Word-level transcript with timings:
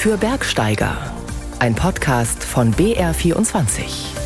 für 0.00 0.16
Bergsteiger. 0.16 0.96
Ein 1.60 1.74
Podcast 1.74 2.42
von 2.42 2.72
BR24. 2.72 4.16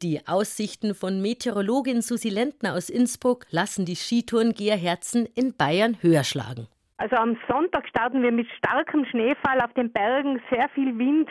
Die 0.00 0.26
Aussichten 0.26 0.94
von 0.94 1.20
Meteorologin 1.20 2.00
Susi 2.00 2.30
Lentner 2.30 2.72
aus 2.72 2.88
Innsbruck 2.88 3.44
lassen 3.50 3.84
die 3.84 3.94
Skitourengeherherzen 3.94 5.26
in 5.34 5.54
Bayern 5.54 5.98
höher 6.00 6.24
schlagen. 6.24 6.66
Also 6.96 7.16
am 7.16 7.36
Sonntag 7.46 7.86
starten 7.86 8.22
wir 8.22 8.32
mit 8.32 8.46
starkem 8.56 9.04
Schneefall 9.04 9.60
auf 9.60 9.74
den 9.74 9.92
Bergen, 9.92 10.40
sehr 10.48 10.70
viel 10.70 10.96
Wind 10.96 11.28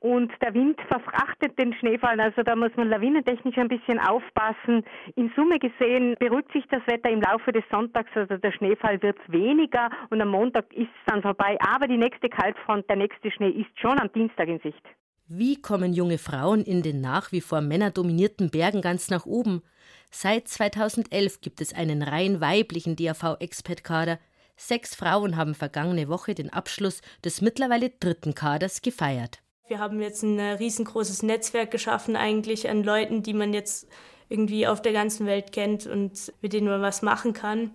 und 0.00 0.30
der 0.40 0.54
Wind 0.54 0.80
verfrachtet 0.88 1.58
den 1.58 1.74
Schneefall, 1.74 2.20
also 2.20 2.42
da 2.42 2.54
muss 2.54 2.70
man 2.76 2.88
lawinentechnisch 2.88 3.58
ein 3.58 3.68
bisschen 3.68 3.98
aufpassen. 3.98 4.84
In 5.16 5.32
Summe 5.34 5.58
gesehen 5.58 6.14
beruhigt 6.18 6.52
sich 6.52 6.64
das 6.70 6.82
Wetter 6.86 7.10
im 7.10 7.20
Laufe 7.20 7.52
des 7.52 7.64
Sonntags, 7.70 8.10
also 8.14 8.36
der 8.36 8.52
Schneefall 8.52 9.02
wird 9.02 9.18
weniger 9.28 9.90
und 10.10 10.20
am 10.20 10.28
Montag 10.28 10.72
ist 10.72 10.88
es 10.88 11.06
dann 11.06 11.22
vorbei, 11.22 11.56
aber 11.60 11.88
die 11.88 11.98
nächste 11.98 12.28
Kaltfront, 12.28 12.88
der 12.88 12.96
nächste 12.96 13.30
Schnee 13.30 13.50
ist 13.50 13.78
schon 13.80 13.98
am 13.98 14.12
Dienstag 14.12 14.48
in 14.48 14.60
Sicht. 14.60 14.82
Wie 15.26 15.60
kommen 15.60 15.92
junge 15.92 16.16
Frauen 16.16 16.62
in 16.62 16.82
den 16.82 17.00
nach 17.02 17.32
wie 17.32 17.42
vor 17.42 17.60
männerdominierten 17.60 18.50
Bergen 18.50 18.80
ganz 18.80 19.10
nach 19.10 19.26
oben? 19.26 19.62
Seit 20.10 20.48
2011 20.48 21.42
gibt 21.42 21.60
es 21.60 21.74
einen 21.74 22.02
rein 22.02 22.40
weiblichen 22.40 22.96
DAV-Expert-Kader. 22.96 24.18
Sechs 24.56 24.94
Frauen 24.94 25.36
haben 25.36 25.54
vergangene 25.54 26.08
Woche 26.08 26.34
den 26.34 26.50
Abschluss 26.50 27.02
des 27.24 27.42
mittlerweile 27.42 27.90
dritten 27.90 28.34
Kaders 28.34 28.80
gefeiert. 28.80 29.42
Wir 29.68 29.78
haben 29.78 30.00
jetzt 30.00 30.22
ein 30.22 30.38
äh, 30.38 30.52
riesengroßes 30.52 31.22
Netzwerk 31.22 31.70
geschaffen 31.70 32.16
eigentlich 32.16 32.70
an 32.70 32.82
Leuten, 32.82 33.22
die 33.22 33.34
man 33.34 33.52
jetzt 33.52 33.86
irgendwie 34.30 34.66
auf 34.66 34.80
der 34.80 34.92
ganzen 34.92 35.26
Welt 35.26 35.52
kennt 35.52 35.86
und 35.86 36.32
mit 36.40 36.54
denen 36.54 36.68
man 36.68 36.80
was 36.80 37.02
machen 37.02 37.34
kann. 37.34 37.72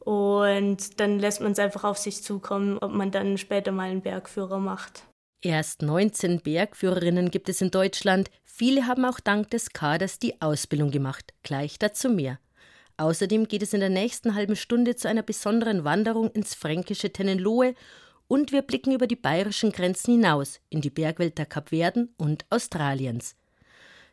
Und 0.00 1.00
dann 1.00 1.18
lässt 1.18 1.42
man 1.42 1.52
es 1.52 1.58
einfach 1.58 1.84
auf 1.84 1.98
sich 1.98 2.22
zukommen, 2.22 2.78
ob 2.78 2.92
man 2.92 3.10
dann 3.10 3.36
später 3.38 3.72
mal 3.72 3.90
einen 3.90 4.02
Bergführer 4.02 4.58
macht. 4.58 5.04
Erst 5.42 5.82
19 5.82 6.40
Bergführerinnen 6.40 7.30
gibt 7.30 7.50
es 7.50 7.60
in 7.60 7.70
Deutschland. 7.70 8.30
Viele 8.44 8.86
haben 8.86 9.04
auch 9.04 9.20
dank 9.20 9.50
des 9.50 9.70
Kaders 9.70 10.18
die 10.18 10.40
Ausbildung 10.40 10.90
gemacht. 10.90 11.34
Gleich 11.42 11.78
dazu 11.78 12.08
mehr. 12.08 12.38
Außerdem 12.96 13.48
geht 13.48 13.62
es 13.62 13.74
in 13.74 13.80
der 13.80 13.90
nächsten 13.90 14.34
halben 14.34 14.56
Stunde 14.56 14.96
zu 14.96 15.08
einer 15.08 15.22
besonderen 15.22 15.84
Wanderung 15.84 16.30
ins 16.30 16.54
fränkische 16.54 17.12
Tennenlohe 17.12 17.74
und 18.28 18.52
wir 18.52 18.62
blicken 18.62 18.92
über 18.92 19.06
die 19.06 19.16
bayerischen 19.16 19.72
Grenzen 19.72 20.12
hinaus 20.12 20.60
in 20.70 20.80
die 20.80 20.90
Bergwelt 20.90 21.38
der 21.38 21.46
Kapverden 21.46 22.14
und 22.16 22.44
Australiens. 22.50 23.36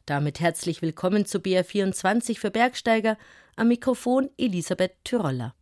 Damit 0.06 0.40
herzlich 0.40 0.82
willkommen 0.82 1.26
zu 1.26 1.40
BR24 1.40 2.40
für 2.40 2.52
Bergsteiger. 2.52 3.18
Am 3.56 3.68
Mikrofon 3.68 4.30
Elisabeth 4.38 4.94
Tyroller. 5.04 5.54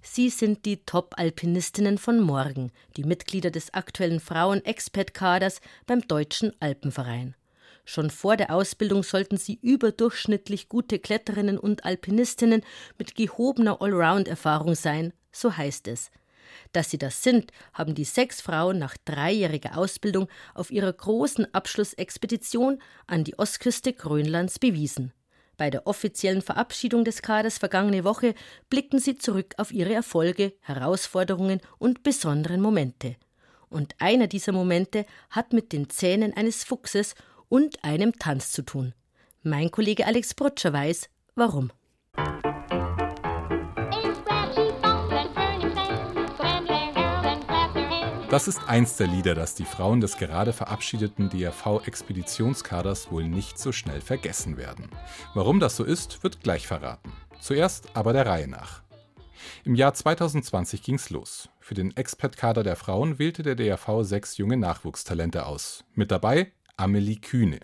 Sie 0.00 0.30
sind 0.30 0.64
die 0.64 0.84
Top-Alpinistinnen 0.84 1.98
von 1.98 2.20
morgen, 2.20 2.70
die 2.96 3.04
Mitglieder 3.04 3.50
des 3.50 3.74
aktuellen 3.74 4.20
Frauen-Expert-Kaders 4.20 5.60
beim 5.86 6.02
Deutschen 6.02 6.52
Alpenverein. 6.60 7.34
Schon 7.84 8.10
vor 8.10 8.36
der 8.36 8.54
Ausbildung 8.54 9.02
sollten 9.02 9.38
sie 9.38 9.58
überdurchschnittlich 9.60 10.68
gute 10.68 10.98
Kletterinnen 10.98 11.58
und 11.58 11.84
Alpinistinnen 11.84 12.62
mit 12.98 13.14
gehobener 13.14 13.80
Allround-Erfahrung 13.80 14.74
sein, 14.74 15.14
so 15.32 15.56
heißt 15.56 15.88
es. 15.88 16.10
Dass 16.72 16.90
sie 16.90 16.98
das 16.98 17.22
sind, 17.22 17.52
haben 17.72 17.94
die 17.94 18.04
sechs 18.04 18.40
Frauen 18.40 18.78
nach 18.78 18.96
dreijähriger 19.04 19.76
Ausbildung 19.76 20.28
auf 20.54 20.70
ihrer 20.70 20.92
großen 20.92 21.52
Abschlussexpedition 21.54 22.80
an 23.06 23.24
die 23.24 23.38
Ostküste 23.38 23.92
Grönlands 23.92 24.58
bewiesen. 24.58 25.12
Bei 25.56 25.70
der 25.70 25.86
offiziellen 25.88 26.40
Verabschiedung 26.40 27.04
des 27.04 27.20
Kaders 27.20 27.58
vergangene 27.58 28.04
Woche 28.04 28.34
blickten 28.70 29.00
sie 29.00 29.18
zurück 29.18 29.54
auf 29.56 29.72
ihre 29.72 29.92
Erfolge, 29.92 30.52
Herausforderungen 30.60 31.60
und 31.78 32.04
besonderen 32.04 32.60
Momente. 32.60 33.16
Und 33.68 33.94
einer 33.98 34.28
dieser 34.28 34.52
Momente 34.52 35.04
hat 35.30 35.52
mit 35.52 35.72
den 35.72 35.90
Zähnen 35.90 36.32
eines 36.32 36.62
Fuchses 36.64 37.16
und 37.48 37.82
einem 37.82 38.12
Tanz 38.18 38.52
zu 38.52 38.62
tun. 38.62 38.94
Mein 39.42 39.70
Kollege 39.70 40.06
Alex 40.06 40.34
Brutscher 40.34 40.72
weiß, 40.72 41.10
warum. 41.34 41.72
Das 48.30 48.46
ist 48.46 48.60
eins 48.68 48.98
der 48.98 49.06
Lieder, 49.06 49.34
das 49.34 49.54
die 49.54 49.64
Frauen 49.64 50.02
des 50.02 50.18
gerade 50.18 50.52
verabschiedeten 50.52 51.30
DRV-Expeditionskaders 51.30 53.10
wohl 53.10 53.26
nicht 53.26 53.58
so 53.58 53.72
schnell 53.72 54.02
vergessen 54.02 54.58
werden. 54.58 54.90
Warum 55.32 55.60
das 55.60 55.76
so 55.76 55.84
ist, 55.84 56.22
wird 56.22 56.42
gleich 56.42 56.66
verraten. 56.66 57.10
Zuerst 57.40 57.88
aber 57.94 58.12
der 58.12 58.26
Reihe 58.26 58.46
nach. 58.46 58.82
Im 59.64 59.74
Jahr 59.74 59.94
2020 59.94 60.82
ging's 60.82 61.08
los. 61.08 61.48
Für 61.58 61.72
den 61.72 61.96
Expert-Kader 61.96 62.62
der 62.62 62.76
Frauen 62.76 63.18
wählte 63.18 63.42
der 63.42 63.54
DRV 63.54 64.02
sechs 64.02 64.36
junge 64.36 64.58
Nachwuchstalente 64.58 65.46
aus. 65.46 65.84
Mit 65.94 66.10
dabei 66.10 66.52
Amelie 66.76 67.16
Kühne. 67.16 67.60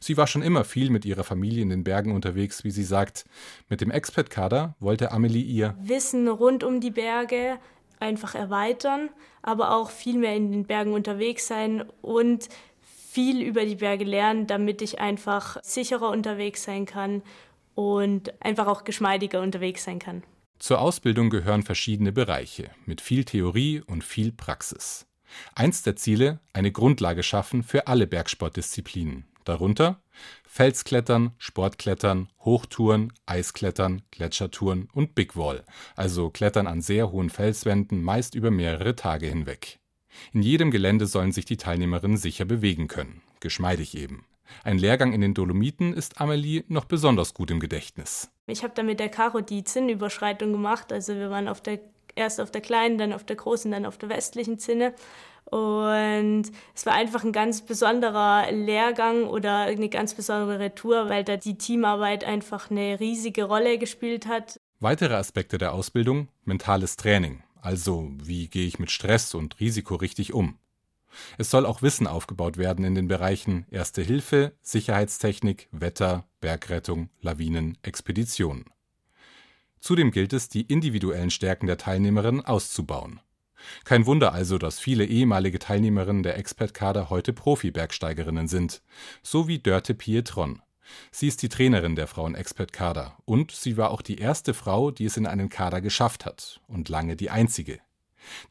Sie 0.00 0.16
war 0.16 0.26
schon 0.26 0.40
immer 0.40 0.64
viel 0.64 0.88
mit 0.88 1.04
ihrer 1.04 1.24
Familie 1.24 1.62
in 1.62 1.68
den 1.68 1.84
Bergen 1.84 2.12
unterwegs, 2.12 2.64
wie 2.64 2.70
sie 2.70 2.84
sagt. 2.84 3.26
Mit 3.68 3.82
dem 3.82 3.90
Expert-Kader 3.90 4.76
wollte 4.80 5.12
Amelie 5.12 5.42
ihr 5.42 5.76
Wissen 5.80 6.28
rund 6.28 6.64
um 6.64 6.80
die 6.80 6.90
Berge, 6.90 7.58
einfach 8.00 8.34
erweitern, 8.34 9.10
aber 9.42 9.74
auch 9.74 9.90
viel 9.90 10.18
mehr 10.18 10.34
in 10.34 10.52
den 10.52 10.66
Bergen 10.66 10.92
unterwegs 10.92 11.46
sein 11.46 11.84
und 12.02 12.48
viel 12.80 13.40
über 13.42 13.64
die 13.64 13.76
Berge 13.76 14.04
lernen, 14.04 14.46
damit 14.46 14.82
ich 14.82 15.00
einfach 15.00 15.56
sicherer 15.62 16.10
unterwegs 16.10 16.64
sein 16.64 16.84
kann 16.84 17.22
und 17.74 18.32
einfach 18.42 18.66
auch 18.66 18.84
geschmeidiger 18.84 19.40
unterwegs 19.40 19.84
sein 19.84 19.98
kann. 19.98 20.22
Zur 20.58 20.80
Ausbildung 20.80 21.30
gehören 21.30 21.62
verschiedene 21.62 22.12
Bereiche 22.12 22.70
mit 22.86 23.00
viel 23.00 23.24
Theorie 23.24 23.82
und 23.86 24.04
viel 24.04 24.32
Praxis. 24.32 25.06
Eins 25.54 25.82
der 25.82 25.96
Ziele, 25.96 26.40
eine 26.52 26.72
Grundlage 26.72 27.22
schaffen 27.22 27.62
für 27.62 27.86
alle 27.86 28.06
Bergsportdisziplinen. 28.06 29.26
Darunter 29.44 30.00
Felsklettern, 30.56 31.32
Sportklettern, 31.36 32.30
Hochtouren, 32.40 33.12
Eisklettern, 33.26 34.00
Gletschertouren 34.10 34.88
und 34.94 35.14
Big 35.14 35.36
Wall, 35.36 35.62
also 35.96 36.30
Klettern 36.30 36.66
an 36.66 36.80
sehr 36.80 37.12
hohen 37.12 37.28
Felswänden, 37.28 38.02
meist 38.02 38.34
über 38.34 38.50
mehrere 38.50 38.96
Tage 38.96 39.26
hinweg. 39.26 39.80
In 40.32 40.40
jedem 40.40 40.70
Gelände 40.70 41.04
sollen 41.04 41.32
sich 41.32 41.44
die 41.44 41.58
Teilnehmerinnen 41.58 42.16
sicher 42.16 42.46
bewegen 42.46 42.88
können, 42.88 43.20
geschmeidig 43.40 43.98
eben. 43.98 44.24
Ein 44.64 44.78
Lehrgang 44.78 45.12
in 45.12 45.20
den 45.20 45.34
Dolomiten 45.34 45.92
ist 45.92 46.22
Amelie 46.22 46.64
noch 46.68 46.86
besonders 46.86 47.34
gut 47.34 47.50
im 47.50 47.60
Gedächtnis. 47.60 48.30
Ich 48.46 48.62
habe 48.62 48.72
da 48.74 48.82
mit 48.82 48.98
der 48.98 49.10
Caro 49.10 49.42
die 49.42 49.62
Zinnüberschreitung 49.62 50.52
gemacht, 50.52 50.90
also 50.90 51.16
wir 51.16 51.28
waren 51.28 51.48
auf 51.48 51.60
der, 51.60 51.80
erst 52.14 52.40
auf 52.40 52.50
der 52.50 52.62
kleinen, 52.62 52.96
dann 52.96 53.12
auf 53.12 53.24
der 53.24 53.36
großen, 53.36 53.70
dann 53.72 53.84
auf 53.84 53.98
der 53.98 54.08
westlichen 54.08 54.58
Zinne 54.58 54.94
und 55.50 56.44
es 56.74 56.86
war 56.86 56.94
einfach 56.94 57.24
ein 57.24 57.32
ganz 57.32 57.62
besonderer 57.62 58.50
Lehrgang 58.50 59.24
oder 59.24 59.60
eine 59.60 59.88
ganz 59.88 60.14
besondere 60.14 60.74
Tour, 60.74 61.08
weil 61.08 61.24
da 61.24 61.36
die 61.36 61.56
Teamarbeit 61.56 62.24
einfach 62.24 62.70
eine 62.70 62.98
riesige 62.98 63.44
Rolle 63.44 63.78
gespielt 63.78 64.26
hat. 64.26 64.60
Weitere 64.80 65.14
Aspekte 65.14 65.56
der 65.56 65.72
Ausbildung, 65.72 66.28
mentales 66.44 66.96
Training, 66.96 67.42
also 67.60 68.10
wie 68.22 68.48
gehe 68.48 68.66
ich 68.66 68.78
mit 68.78 68.90
Stress 68.90 69.34
und 69.34 69.60
Risiko 69.60 69.94
richtig 69.94 70.34
um. 70.34 70.58
Es 71.38 71.50
soll 71.50 71.64
auch 71.64 71.80
Wissen 71.80 72.06
aufgebaut 72.06 72.58
werden 72.58 72.84
in 72.84 72.94
den 72.94 73.08
Bereichen 73.08 73.66
Erste 73.70 74.02
Hilfe, 74.02 74.52
Sicherheitstechnik, 74.60 75.68
Wetter, 75.72 76.24
Bergrettung, 76.40 77.08
Lawinen, 77.20 77.78
Expeditionen. 77.82 78.66
Zudem 79.80 80.10
gilt 80.10 80.32
es, 80.32 80.48
die 80.48 80.62
individuellen 80.62 81.30
Stärken 81.30 81.66
der 81.66 81.78
Teilnehmerinnen 81.78 82.44
auszubauen. 82.44 83.20
Kein 83.84 84.06
Wunder 84.06 84.32
also, 84.32 84.58
dass 84.58 84.78
viele 84.78 85.04
ehemalige 85.04 85.58
Teilnehmerinnen 85.58 86.22
der 86.22 86.38
Expert-Kader 86.38 87.10
heute 87.10 87.32
Profi-Bergsteigerinnen 87.32 88.48
sind, 88.48 88.82
so 89.22 89.48
wie 89.48 89.58
Dörte 89.58 89.94
Pietron. 89.94 90.62
Sie 91.10 91.28
ist 91.28 91.42
die 91.42 91.48
Trainerin 91.48 91.96
der 91.96 92.06
Frauen-Expert-Kader 92.06 93.16
und 93.24 93.50
sie 93.50 93.76
war 93.76 93.90
auch 93.90 94.02
die 94.02 94.18
erste 94.18 94.54
Frau, 94.54 94.90
die 94.90 95.04
es 95.04 95.16
in 95.16 95.26
einen 95.26 95.48
Kader 95.48 95.80
geschafft 95.80 96.24
hat 96.24 96.60
und 96.68 96.88
lange 96.88 97.16
die 97.16 97.30
einzige. 97.30 97.80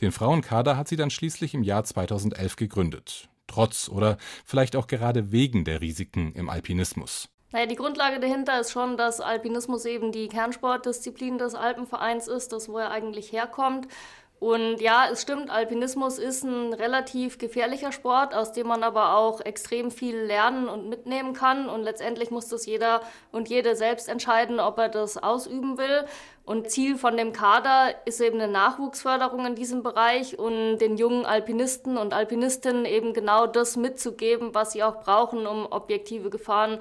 Den 0.01 0.11
Frauenkader 0.11 0.77
hat 0.77 0.87
sie 0.87 0.95
dann 0.95 1.09
schließlich 1.09 1.53
im 1.53 1.63
Jahr 1.63 1.83
2011 1.83 2.55
gegründet. 2.55 3.29
Trotz 3.47 3.89
oder 3.89 4.17
vielleicht 4.45 4.75
auch 4.75 4.87
gerade 4.87 5.31
wegen 5.31 5.65
der 5.65 5.81
Risiken 5.81 6.33
im 6.33 6.49
Alpinismus. 6.49 7.29
Naja, 7.51 7.67
die 7.67 7.75
Grundlage 7.75 8.19
dahinter 8.19 8.59
ist 8.59 8.71
schon, 8.71 8.97
dass 8.97 9.21
Alpinismus 9.21 9.85
eben 9.85 10.11
die 10.11 10.27
Kernsportdisziplin 10.27 11.37
des 11.37 11.55
Alpenvereins 11.55 12.27
ist, 12.27 12.51
das 12.51 12.67
wo 12.67 12.77
er 12.77 12.91
eigentlich 12.91 13.31
herkommt. 13.31 13.87
Und 14.45 14.79
ja, 14.79 15.07
es 15.11 15.23
stimmt, 15.23 15.49
Alpinismus 15.49 16.19
ist 16.19 16.43
ein 16.43 16.71
relativ 16.71 17.39
gefährlicher 17.39 17.91
Sport, 17.91 18.35
aus 18.35 18.51
dem 18.51 18.67
man 18.67 18.83
aber 18.83 19.17
auch 19.17 19.41
extrem 19.41 19.89
viel 19.89 20.15
lernen 20.15 20.69
und 20.69 20.87
mitnehmen 20.87 21.33
kann. 21.33 21.67
Und 21.67 21.81
letztendlich 21.81 22.29
muss 22.29 22.47
das 22.47 22.67
jeder 22.67 23.01
und 23.31 23.49
jede 23.49 23.75
selbst 23.75 24.07
entscheiden, 24.07 24.59
ob 24.59 24.77
er 24.77 24.89
das 24.89 25.17
ausüben 25.17 25.79
will. 25.79 26.05
Und 26.45 26.69
Ziel 26.69 26.95
von 26.95 27.17
dem 27.17 27.33
Kader 27.33 27.95
ist 28.05 28.21
eben 28.21 28.39
eine 28.39 28.51
Nachwuchsförderung 28.51 29.47
in 29.47 29.55
diesem 29.55 29.81
Bereich 29.81 30.37
und 30.37 30.77
den 30.77 30.95
jungen 30.95 31.25
Alpinisten 31.25 31.97
und 31.97 32.13
Alpinistinnen 32.13 32.85
eben 32.85 33.13
genau 33.13 33.47
das 33.47 33.77
mitzugeben, 33.77 34.53
was 34.53 34.73
sie 34.73 34.83
auch 34.83 35.01
brauchen, 35.01 35.47
um 35.47 35.65
objektive 35.71 36.29
Gefahren 36.29 36.77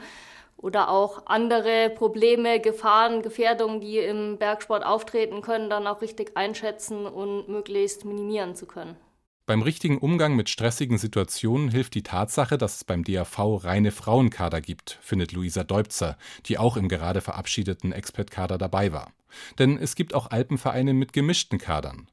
oder 0.65 0.89
auch 0.89 1.27
andere 1.27 1.91
Probleme, 1.91 2.59
Gefahren, 2.59 3.21
Gefährdungen, 3.21 3.83
die 3.83 3.99
im 3.99 4.39
Bergsport 4.39 4.85
auftreten 4.85 5.43
können, 5.43 5.69
dann 5.69 5.87
auch 5.87 6.01
richtig 6.01 6.39
einschätzen 6.39 7.05
und 7.05 7.49
möglichst 7.49 8.07
minimieren 8.07 8.55
zu 8.55 8.65
können. 8.65 8.97
Beim 9.45 9.61
richtigen 9.61 9.99
Umgang 9.99 10.37
mit 10.37 10.49
stressigen 10.49 10.97
Situationen 10.97 11.69
hilft 11.69 11.95
die 11.95 12.03
Tatsache, 12.03 12.57
dass 12.57 12.77
es 12.77 12.85
beim 12.85 13.05
DAV 13.05 13.63
reine 13.63 13.91
Frauenkader 13.91 14.63
gibt, 14.63 14.99
findet 15.03 15.33
Luisa 15.33 15.65
Deubzer, 15.65 16.17
die 16.47 16.57
auch 16.57 16.79
im 16.79 16.89
gerade 16.89 17.21
verabschiedeten 17.21 17.93
Expertkader 17.93 18.57
dabei 18.57 18.91
war. 18.91 19.13
Denn 19.59 19.77
es 19.77 19.97
gibt 19.97 20.15
auch 20.15 20.31
Alpenvereine 20.31 20.95
mit 20.95 21.13
gemischten 21.13 21.59
Kadern. 21.59 22.09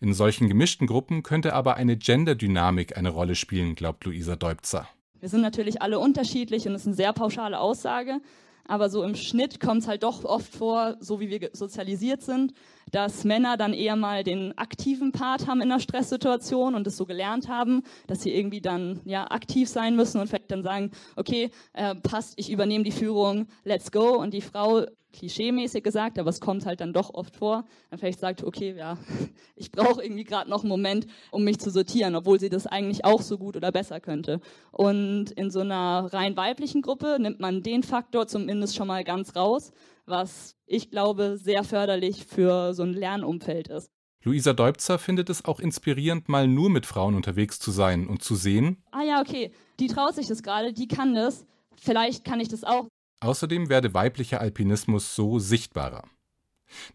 In 0.00 0.12
solchen 0.12 0.48
gemischten 0.48 0.88
Gruppen 0.88 1.22
könnte 1.22 1.54
aber 1.54 1.76
eine 1.76 1.96
Genderdynamik 1.96 2.96
eine 2.96 3.10
Rolle 3.10 3.36
spielen, 3.36 3.76
glaubt 3.76 4.04
Luisa 4.04 4.34
Deubzer. 4.34 4.88
Wir 5.22 5.28
sind 5.28 5.42
natürlich 5.42 5.80
alle 5.80 6.00
unterschiedlich 6.00 6.66
und 6.66 6.74
es 6.74 6.80
ist 6.80 6.88
eine 6.88 6.96
sehr 6.96 7.12
pauschale 7.12 7.60
Aussage, 7.60 8.20
aber 8.66 8.90
so 8.90 9.04
im 9.04 9.14
Schnitt 9.14 9.60
kommt 9.60 9.82
es 9.82 9.86
halt 9.86 10.02
doch 10.02 10.24
oft 10.24 10.52
vor, 10.52 10.96
so 10.98 11.20
wie 11.20 11.30
wir 11.30 11.50
sozialisiert 11.52 12.22
sind, 12.22 12.54
dass 12.90 13.22
Männer 13.22 13.56
dann 13.56 13.72
eher 13.72 13.94
mal 13.94 14.24
den 14.24 14.58
aktiven 14.58 15.12
Part 15.12 15.46
haben 15.46 15.60
in 15.60 15.70
einer 15.70 15.78
Stresssituation 15.78 16.74
und 16.74 16.88
es 16.88 16.96
so 16.96 17.06
gelernt 17.06 17.46
haben, 17.46 17.84
dass 18.08 18.22
sie 18.22 18.34
irgendwie 18.34 18.60
dann 18.60 18.98
ja 19.04 19.30
aktiv 19.30 19.68
sein 19.68 19.94
müssen 19.94 20.20
und 20.20 20.26
vielleicht 20.26 20.50
dann 20.50 20.64
sagen, 20.64 20.90
okay, 21.14 21.52
äh, 21.72 21.94
passt, 21.94 22.34
ich 22.36 22.50
übernehme 22.50 22.82
die 22.82 22.90
Führung, 22.90 23.46
let's 23.62 23.92
go. 23.92 24.16
Und 24.16 24.34
die 24.34 24.40
Frau 24.40 24.86
klischeemäßig 25.12 25.82
gesagt, 25.82 26.18
aber 26.18 26.30
es 26.30 26.40
kommt 26.40 26.66
halt 26.66 26.80
dann 26.80 26.92
doch 26.92 27.14
oft 27.14 27.36
vor, 27.36 27.64
dann 27.90 27.98
vielleicht 27.98 28.20
sagt, 28.20 28.42
okay, 28.42 28.74
ja, 28.76 28.98
ich 29.56 29.70
brauche 29.70 30.02
irgendwie 30.02 30.24
gerade 30.24 30.50
noch 30.50 30.62
einen 30.62 30.68
Moment, 30.68 31.06
um 31.30 31.44
mich 31.44 31.58
zu 31.58 31.70
sortieren, 31.70 32.14
obwohl 32.14 32.40
sie 32.40 32.48
das 32.48 32.66
eigentlich 32.66 33.04
auch 33.04 33.22
so 33.22 33.38
gut 33.38 33.56
oder 33.56 33.72
besser 33.72 34.00
könnte. 34.00 34.40
Und 34.70 35.30
in 35.32 35.50
so 35.50 35.60
einer 35.60 36.12
rein 36.12 36.36
weiblichen 36.36 36.82
Gruppe 36.82 37.18
nimmt 37.20 37.40
man 37.40 37.62
den 37.62 37.82
Faktor 37.82 38.26
zumindest 38.26 38.76
schon 38.76 38.88
mal 38.88 39.04
ganz 39.04 39.36
raus, 39.36 39.72
was 40.06 40.56
ich 40.66 40.90
glaube 40.90 41.36
sehr 41.36 41.64
förderlich 41.64 42.24
für 42.24 42.74
so 42.74 42.82
ein 42.82 42.92
Lernumfeld 42.92 43.68
ist. 43.68 43.90
Luisa 44.24 44.52
Deubzer 44.52 44.98
findet 44.98 45.30
es 45.30 45.44
auch 45.44 45.58
inspirierend, 45.58 46.28
mal 46.28 46.46
nur 46.46 46.70
mit 46.70 46.86
Frauen 46.86 47.16
unterwegs 47.16 47.58
zu 47.58 47.72
sein 47.72 48.06
und 48.06 48.22
zu 48.22 48.36
sehen. 48.36 48.80
Ah 48.92 49.02
ja, 49.02 49.20
okay, 49.20 49.50
die 49.80 49.88
traut 49.88 50.14
sich 50.14 50.28
das 50.28 50.44
gerade, 50.44 50.72
die 50.72 50.86
kann 50.86 51.14
das. 51.14 51.44
Vielleicht 51.76 52.24
kann 52.24 52.38
ich 52.38 52.48
das 52.48 52.62
auch. 52.62 52.86
Außerdem 53.22 53.68
werde 53.68 53.94
weiblicher 53.94 54.40
Alpinismus 54.40 55.14
so 55.14 55.38
sichtbarer. 55.38 56.04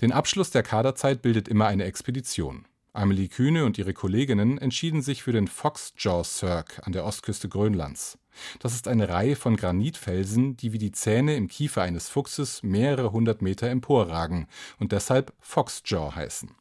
Den 0.02 0.12
Abschluss 0.12 0.52
der 0.52 0.62
Kaderzeit 0.62 1.22
bildet 1.22 1.48
immer 1.48 1.68
eine 1.68 1.86
Expedition. 1.86 2.66
Amelie 2.92 3.30
Kühne 3.30 3.64
und 3.64 3.78
ihre 3.78 3.94
Kolleginnen 3.94 4.58
entschieden 4.58 5.02
sich 5.02 5.24
für 5.24 5.32
den 5.32 5.48
Foxjaw 5.48 6.26
Cirque 6.26 6.84
an 6.84 6.92
der 6.92 7.06
Ostküste 7.06 7.48
Grönlands. 7.48 8.18
Das 8.60 8.74
ist 8.74 8.90
eine 8.90 9.08
Reihe 9.08 9.38
von 9.38 9.56
Granitfelsen, 9.56 10.58
die 10.58 10.74
wie 10.74 10.80
die 10.80 10.92
Zähne 10.92 11.38
im 11.38 11.48
Kiefer 11.48 11.82
eines 11.82 12.10
Fuchses 12.10 12.62
mehrere 12.62 13.14
hundert 13.14 13.42
Meter 13.42 13.70
emporragen 13.70 14.48
und 14.80 14.92
deshalb 14.92 15.34
Foxjaw 15.40 16.14
heißen. 16.14 16.52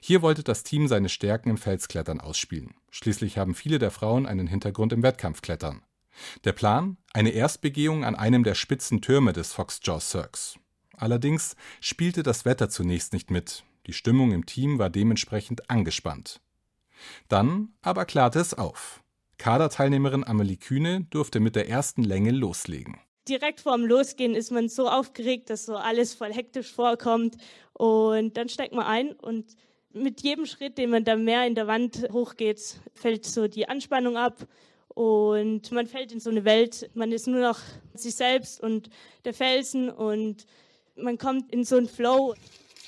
Hier 0.00 0.22
wollte 0.22 0.44
das 0.44 0.62
Team 0.62 0.86
seine 0.86 1.08
Stärken 1.08 1.50
im 1.50 1.56
Felsklettern 1.58 2.20
ausspielen. 2.20 2.74
Schließlich 2.90 3.38
haben 3.38 3.56
viele 3.56 3.80
der 3.80 3.90
Frauen 3.90 4.26
einen 4.26 4.46
Hintergrund 4.46 4.92
im 4.92 5.02
Wettkampfklettern. 5.02 5.82
Der 6.44 6.52
Plan? 6.52 6.96
Eine 7.12 7.30
Erstbegehung 7.30 8.04
an 8.04 8.14
einem 8.14 8.44
der 8.44 8.54
spitzen 8.54 9.00
Türme 9.00 9.32
des 9.32 9.52
Foxjaw 9.52 10.00
Cirques. 10.00 10.58
Allerdings 10.96 11.56
spielte 11.80 12.22
das 12.22 12.44
Wetter 12.44 12.68
zunächst 12.68 13.12
nicht 13.12 13.30
mit. 13.30 13.64
Die 13.86 13.92
Stimmung 13.92 14.32
im 14.32 14.46
Team 14.46 14.78
war 14.78 14.90
dementsprechend 14.90 15.70
angespannt. 15.70 16.40
Dann 17.28 17.74
aber 17.82 18.04
klarte 18.04 18.38
es 18.40 18.54
auf. 18.54 19.02
Kaderteilnehmerin 19.38 20.24
Amelie 20.24 20.56
Kühne 20.56 21.06
durfte 21.10 21.40
mit 21.40 21.56
der 21.56 21.68
ersten 21.68 22.02
Länge 22.02 22.30
loslegen. 22.30 22.98
Direkt 23.28 23.60
vorm 23.60 23.84
Losgehen 23.84 24.34
ist 24.34 24.52
man 24.52 24.68
so 24.68 24.88
aufgeregt, 24.88 25.50
dass 25.50 25.66
so 25.66 25.76
alles 25.76 26.14
voll 26.14 26.32
hektisch 26.32 26.72
vorkommt. 26.72 27.36
Und 27.72 28.36
dann 28.36 28.48
steigt 28.48 28.74
man 28.74 28.86
ein 28.86 29.12
und 29.12 29.56
mit 29.92 30.22
jedem 30.22 30.46
Schritt, 30.46 30.76
den 30.78 30.90
man 30.90 31.04
da 31.04 31.16
mehr 31.16 31.46
in 31.46 31.54
der 31.54 31.66
Wand 31.66 32.08
hochgeht, 32.12 32.80
fällt 32.94 33.24
so 33.24 33.48
die 33.48 33.68
Anspannung 33.68 34.16
ab 34.16 34.46
und 34.94 35.72
man 35.72 35.86
fällt 35.86 36.12
in 36.12 36.20
so 36.20 36.30
eine 36.30 36.44
Welt, 36.44 36.90
man 36.94 37.12
ist 37.12 37.26
nur 37.26 37.40
noch 37.40 37.58
sich 37.94 38.14
selbst 38.14 38.60
und 38.60 38.90
der 39.24 39.34
Felsen 39.34 39.90
und 39.90 40.46
man 40.96 41.18
kommt 41.18 41.52
in 41.52 41.64
so 41.64 41.76
einen 41.76 41.88
Flow. 41.88 42.34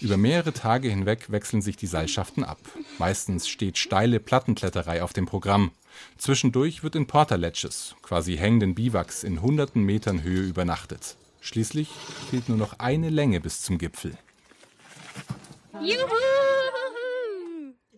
Über 0.01 0.17
mehrere 0.17 0.53
Tage 0.53 0.89
hinweg 0.89 1.31
wechseln 1.31 1.63
sich 1.63 1.77
die 1.77 1.87
Seilschaften 1.87 2.45
ab. 2.45 2.59
Meistens 2.99 3.49
steht 3.49 3.79
steile 3.79 4.21
Plattenkletterei 4.21 5.03
auf 5.03 5.13
dem 5.13 5.27
Programm. 5.27 5.73
Zwischendurch 6.19 6.83
wird 6.83 6.95
in 6.95 7.07
Porterletches, 7.07 7.97
quasi 8.03 8.37
hängenden 8.37 8.75
Biwaks 8.75 9.25
in 9.25 9.41
hunderten 9.41 9.83
Metern 9.83 10.23
Höhe 10.23 10.43
übernachtet. 10.43 11.17
Schließlich 11.41 11.89
fehlt 12.31 12.49
nur 12.49 12.59
noch 12.59 12.79
eine 12.79 13.09
Länge 13.09 13.41
bis 13.41 13.63
zum 13.63 13.79
Gipfel. 13.79 14.19
Juhu! 15.81 16.46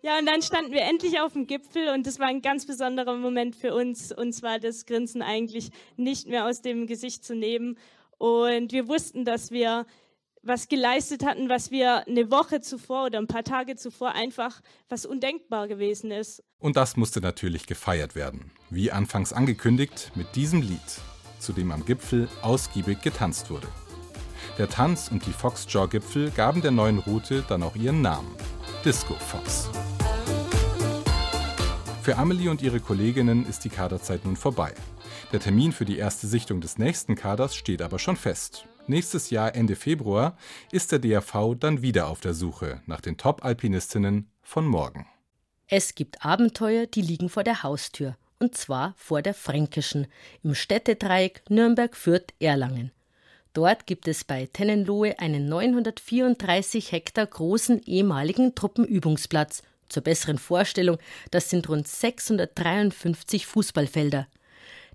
Ja, 0.02 0.18
und 0.18 0.26
dann 0.26 0.42
standen 0.42 0.72
wir 0.72 0.82
endlich 0.82 1.20
auf 1.20 1.32
dem 1.32 1.46
Gipfel 1.46 1.88
und 1.88 2.06
das 2.06 2.18
war 2.18 2.26
ein 2.26 2.42
ganz 2.42 2.66
besonderer 2.66 3.16
Moment 3.16 3.56
für 3.56 3.74
uns. 3.74 4.12
Uns 4.12 4.42
war 4.42 4.58
das 4.58 4.86
Grinsen 4.86 5.22
eigentlich 5.22 5.70
nicht 5.96 6.28
mehr 6.28 6.46
aus 6.46 6.62
dem 6.62 6.86
Gesicht 6.86 7.24
zu 7.24 7.34
nehmen. 7.34 7.78
Und 8.18 8.72
wir 8.72 8.88
wussten, 8.88 9.24
dass 9.24 9.50
wir 9.50 9.86
was 10.42 10.68
geleistet 10.68 11.24
hatten, 11.24 11.48
was 11.48 11.70
wir 11.70 12.06
eine 12.06 12.30
Woche 12.30 12.60
zuvor 12.60 13.06
oder 13.06 13.18
ein 13.18 13.26
paar 13.26 13.44
Tage 13.44 13.76
zuvor 13.76 14.12
einfach 14.12 14.60
was 14.88 15.04
undenkbar 15.04 15.68
gewesen 15.68 16.10
ist. 16.10 16.42
Und 16.58 16.76
das 16.76 16.96
musste 16.96 17.20
natürlich 17.20 17.66
gefeiert 17.66 18.14
werden. 18.14 18.50
Wie 18.70 18.90
anfangs 18.90 19.32
angekündigt, 19.32 20.12
mit 20.14 20.34
diesem 20.36 20.62
Lied, 20.62 20.80
zu 21.38 21.52
dem 21.52 21.70
am 21.70 21.84
Gipfel 21.84 22.28
ausgiebig 22.42 23.00
getanzt 23.02 23.50
wurde. 23.50 23.68
Der 24.58 24.68
Tanz 24.68 25.08
und 25.10 25.24
die 25.26 25.32
Foxjaw-Gipfel 25.32 26.30
gaben 26.30 26.62
der 26.62 26.72
neuen 26.72 26.98
Route 26.98 27.44
dann 27.48 27.62
auch 27.62 27.76
ihren 27.76 28.02
Namen. 28.02 28.34
Disco 28.84 29.14
Fox. 29.14 29.68
Für 32.02 32.16
Amelie 32.16 32.48
und 32.48 32.62
ihre 32.62 32.78
Kolleginnen 32.78 33.44
ist 33.44 33.64
die 33.64 33.70
Kaderzeit 33.70 34.24
nun 34.24 34.36
vorbei. 34.36 34.72
Der 35.32 35.40
Termin 35.40 35.72
für 35.72 35.84
die 35.84 35.98
erste 35.98 36.28
Sichtung 36.28 36.60
des 36.60 36.78
nächsten 36.78 37.16
Kaders 37.16 37.56
steht 37.56 37.82
aber 37.82 37.98
schon 37.98 38.16
fest. 38.16 38.66
Nächstes 38.86 39.30
Jahr 39.30 39.56
Ende 39.56 39.74
Februar 39.74 40.38
ist 40.70 40.92
der 40.92 41.00
DRV 41.00 41.56
dann 41.58 41.82
wieder 41.82 42.06
auf 42.06 42.20
der 42.20 42.34
Suche 42.34 42.80
nach 42.86 43.00
den 43.00 43.16
Top-Alpinistinnen 43.16 44.30
von 44.42 44.64
morgen. 44.64 45.06
Es 45.66 45.96
gibt 45.96 46.24
Abenteuer, 46.24 46.86
die 46.86 47.02
liegen 47.02 47.28
vor 47.28 47.42
der 47.42 47.64
Haustür. 47.64 48.16
Und 48.38 48.56
zwar 48.56 48.94
vor 48.96 49.22
der 49.22 49.34
Fränkischen, 49.34 50.06
im 50.44 50.54
Städtedreieck 50.54 51.42
Nürnberg, 51.50 51.96
Fürth, 51.96 52.32
Erlangen. 52.38 52.92
Dort 53.58 53.88
gibt 53.88 54.06
es 54.06 54.22
bei 54.22 54.46
Tennenlohe 54.46 55.18
einen 55.18 55.48
934 55.48 56.92
Hektar 56.92 57.26
großen 57.26 57.82
ehemaligen 57.82 58.54
Truppenübungsplatz 58.54 59.64
zur 59.88 60.04
besseren 60.04 60.38
Vorstellung, 60.38 60.98
das 61.32 61.50
sind 61.50 61.68
rund 61.68 61.88
653 61.88 63.46
Fußballfelder. 63.48 64.28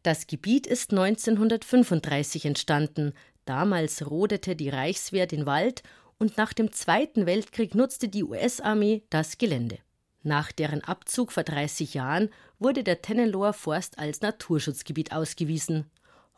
Das 0.01 0.27
Gebiet 0.27 0.65
ist 0.65 0.91
1935 0.91 2.45
entstanden. 2.45 3.11
Damals 3.43 4.09
rodete 4.09 4.55
die 4.55 4.69
Reichswehr 4.69 5.27
den 5.27 5.45
Wald 5.45 5.83
und 6.17 6.37
nach 6.37 6.53
dem 6.53 6.71
Zweiten 6.71 7.25
Weltkrieg 7.25 7.75
nutzte 7.75 8.07
die 8.07 8.23
US-Armee 8.23 9.03
das 9.09 9.37
Gelände. 9.37 9.79
Nach 10.21 10.53
deren 10.53 10.81
Abzug 10.85 11.33
vor 11.33 11.43
30 11.43 11.95
Jahren 11.95 12.29
wurde 12.59 12.85
der 12.85 13.01
Tennenloher 13.01 13.51
Forst 13.51 13.99
als 13.99 14.21
Naturschutzgebiet 14.21 15.11
ausgewiesen. 15.11 15.91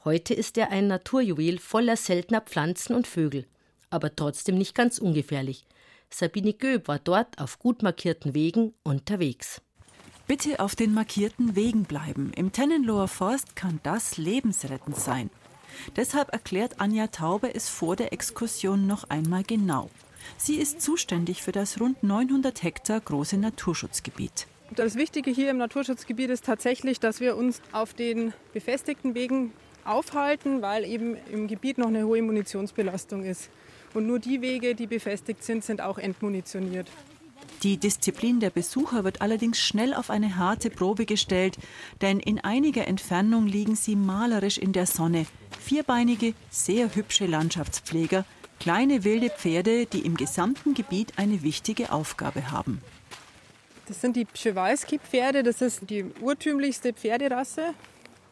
Heute 0.06 0.36
ist 0.36 0.56
er 0.60 0.70
ein 0.70 0.86
Naturjuwel 0.86 1.58
voller 1.58 1.98
seltener 1.98 2.42
Pflanzen 2.42 2.96
und 2.96 3.08
Vögel, 3.08 3.48
aber 3.90 4.16
trotzdem 4.16 4.56
nicht 4.56 4.76
ganz 4.76 5.00
ungefährlich. 5.00 5.66
Sabine 6.12 6.54
Göb 6.54 6.88
war 6.88 7.00
dort 7.00 7.40
auf 7.40 7.58
gut 7.58 7.82
markierten 7.82 8.36
Wegen 8.36 8.76
unterwegs. 8.84 9.64
Bitte 10.28 10.60
auf 10.60 10.76
den 10.76 10.94
markierten 10.94 11.56
Wegen 11.56 11.86
bleiben. 11.86 12.32
Im 12.36 12.52
Tennenloher 12.52 13.08
Forst 13.08 13.56
kann 13.56 13.80
das 13.82 14.18
lebensrettend 14.18 14.96
sein. 14.96 15.32
Deshalb 15.96 16.32
erklärt 16.32 16.80
Anja 16.80 17.08
Taube 17.08 17.56
es 17.56 17.68
vor 17.68 17.96
der 17.96 18.14
Exkursion 18.14 18.86
noch 18.86 19.10
einmal 19.10 19.42
genau. 19.42 19.90
Sie 20.38 20.58
ist 20.58 20.82
zuständig 20.82 21.42
für 21.42 21.52
das 21.52 21.80
rund 21.82 22.04
900 22.04 22.62
Hektar 22.62 23.00
große 23.00 23.38
Naturschutzgebiet. 23.38 24.46
Das 24.76 24.94
Wichtige 24.94 25.32
hier 25.32 25.50
im 25.50 25.58
Naturschutzgebiet 25.58 26.30
ist 26.30 26.46
tatsächlich, 26.46 27.00
dass 27.00 27.22
wir 27.22 27.36
uns 27.36 27.60
auf 27.72 27.96
den 27.96 28.34
befestigten 28.54 29.16
Wegen 29.16 29.52
aufhalten, 29.86 30.62
weil 30.62 30.84
eben 30.84 31.16
im 31.32 31.48
Gebiet 31.48 31.78
noch 31.78 31.88
eine 31.88 32.06
hohe 32.06 32.22
Munitionsbelastung 32.22 33.24
ist. 33.24 33.50
Und 33.94 34.08
nur 34.08 34.20
die 34.20 34.42
Wege, 34.42 34.76
die 34.76 34.88
befestigt 34.88 35.44
sind, 35.44 35.64
sind 35.64 35.82
auch 35.82 35.98
entmunitioniert. 35.98 36.90
Die 37.64 37.78
Disziplin 37.78 38.40
der 38.40 38.50
Besucher 38.50 39.04
wird 39.04 39.22
allerdings 39.22 39.60
schnell 39.60 39.94
auf 39.94 40.10
eine 40.10 40.36
harte 40.36 40.70
Probe 40.70 41.06
gestellt, 41.06 41.58
denn 42.02 42.20
in 42.20 42.40
einiger 42.40 42.88
Entfernung 42.88 43.48
liegen 43.48 43.76
sie 43.76 43.96
malerisch 43.96 44.58
in 44.58 44.74
der 44.74 44.86
Sonne. 44.86 45.26
Vierbeinige, 45.60 46.34
sehr 46.50 46.94
hübsche 46.94 47.26
Landschaftspfleger, 47.26 48.26
kleine 48.60 49.04
wilde 49.04 49.30
Pferde, 49.30 49.86
die 49.86 50.02
im 50.02 50.18
gesamten 50.18 50.74
Gebiet 50.74 51.14
eine 51.18 51.42
wichtige 51.44 51.92
Aufgabe 51.92 52.52
haben. 52.52 52.82
Das 53.88 54.02
sind 54.02 54.16
die 54.16 54.26
Przewalski-Pferde, 54.26 55.44
das 55.44 55.62
ist 55.62 55.90
die 55.90 56.06
urtümlichste 56.22 56.94
Pferderasse 56.94 57.74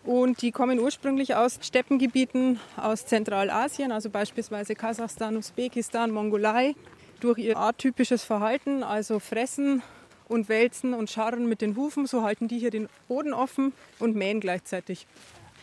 Und 0.03 0.41
die 0.41 0.51
kommen 0.51 0.79
ursprünglich 0.79 1.36
aus 1.36 1.60
Steppengebieten 1.62 2.60
aus 2.75 3.05
Zentralasien, 3.05 3.91
also 3.91 4.10
beispielsweise 4.10 4.75
Kasachstan, 4.75 5.38
Usbekistan, 5.38 6.12
Mongolei. 6.12 6.75
Durch 7.22 7.38
ihr 7.38 7.57
arttypisches 7.57 8.25
Verhalten, 8.25 8.83
also 8.83 9.19
Fressen 9.19 9.81
und 10.27 10.50
Wälzen 10.50 10.93
und 10.93 11.10
Scharren 11.10 11.48
mit 11.48 11.62
den 11.62 11.77
Hufen, 11.77 12.05
so 12.05 12.24
halten 12.24 12.50
die 12.50 12.60
hier 12.60 12.72
den 12.72 12.89
Boden 13.07 13.33
offen 13.33 13.72
und 14.00 14.15
mähen 14.15 14.41
gleichzeitig. 14.41 15.07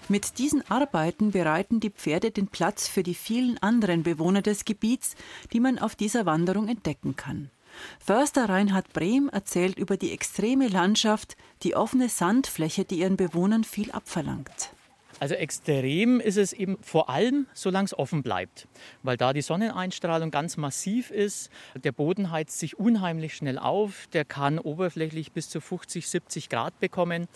Mit 0.08 0.38
diesen 0.38 0.68
Arbeiten 0.70 1.32
bereiten 1.32 1.78
die 1.78 1.90
Pferde 1.90 2.30
den 2.30 2.48
Platz 2.48 2.88
für 2.88 3.02
die 3.02 3.14
vielen 3.14 3.58
anderen 3.58 4.02
Bewohner 4.02 4.40
des 4.40 4.64
Gebiets, 4.64 5.16
die 5.52 5.60
man 5.60 5.78
auf 5.78 5.94
dieser 5.94 6.24
Wanderung 6.24 6.66
entdecken 6.66 7.14
kann. 7.14 7.50
Förster 8.04 8.48
Reinhard 8.48 8.92
Brehm 8.92 9.28
erzählt 9.32 9.78
über 9.78 9.96
die 9.96 10.12
extreme 10.12 10.68
Landschaft, 10.68 11.36
die 11.62 11.74
offene 11.74 12.08
Sandfläche, 12.08 12.84
die 12.84 13.00
ihren 13.00 13.16
Bewohnern 13.16 13.64
viel 13.64 13.90
abverlangt. 13.90 14.70
Also 15.20 15.34
extrem 15.34 16.18
ist 16.18 16.38
es 16.38 16.54
eben 16.54 16.78
vor 16.80 17.10
allem, 17.10 17.46
solange 17.52 17.84
es 17.84 17.98
offen 17.98 18.22
bleibt, 18.22 18.66
weil 19.02 19.18
da 19.18 19.34
die 19.34 19.42
Sonneneinstrahlung 19.42 20.30
ganz 20.30 20.56
massiv 20.56 21.10
ist. 21.10 21.50
Der 21.74 21.92
Boden 21.92 22.30
heizt 22.30 22.58
sich 22.58 22.78
unheimlich 22.78 23.36
schnell 23.36 23.58
auf, 23.58 24.06
der 24.14 24.24
kann 24.24 24.58
oberflächlich 24.58 25.32
bis 25.32 25.50
zu 25.50 25.60
50, 25.60 26.08
70 26.08 26.48
Grad 26.48 26.80
bekommen 26.80 27.28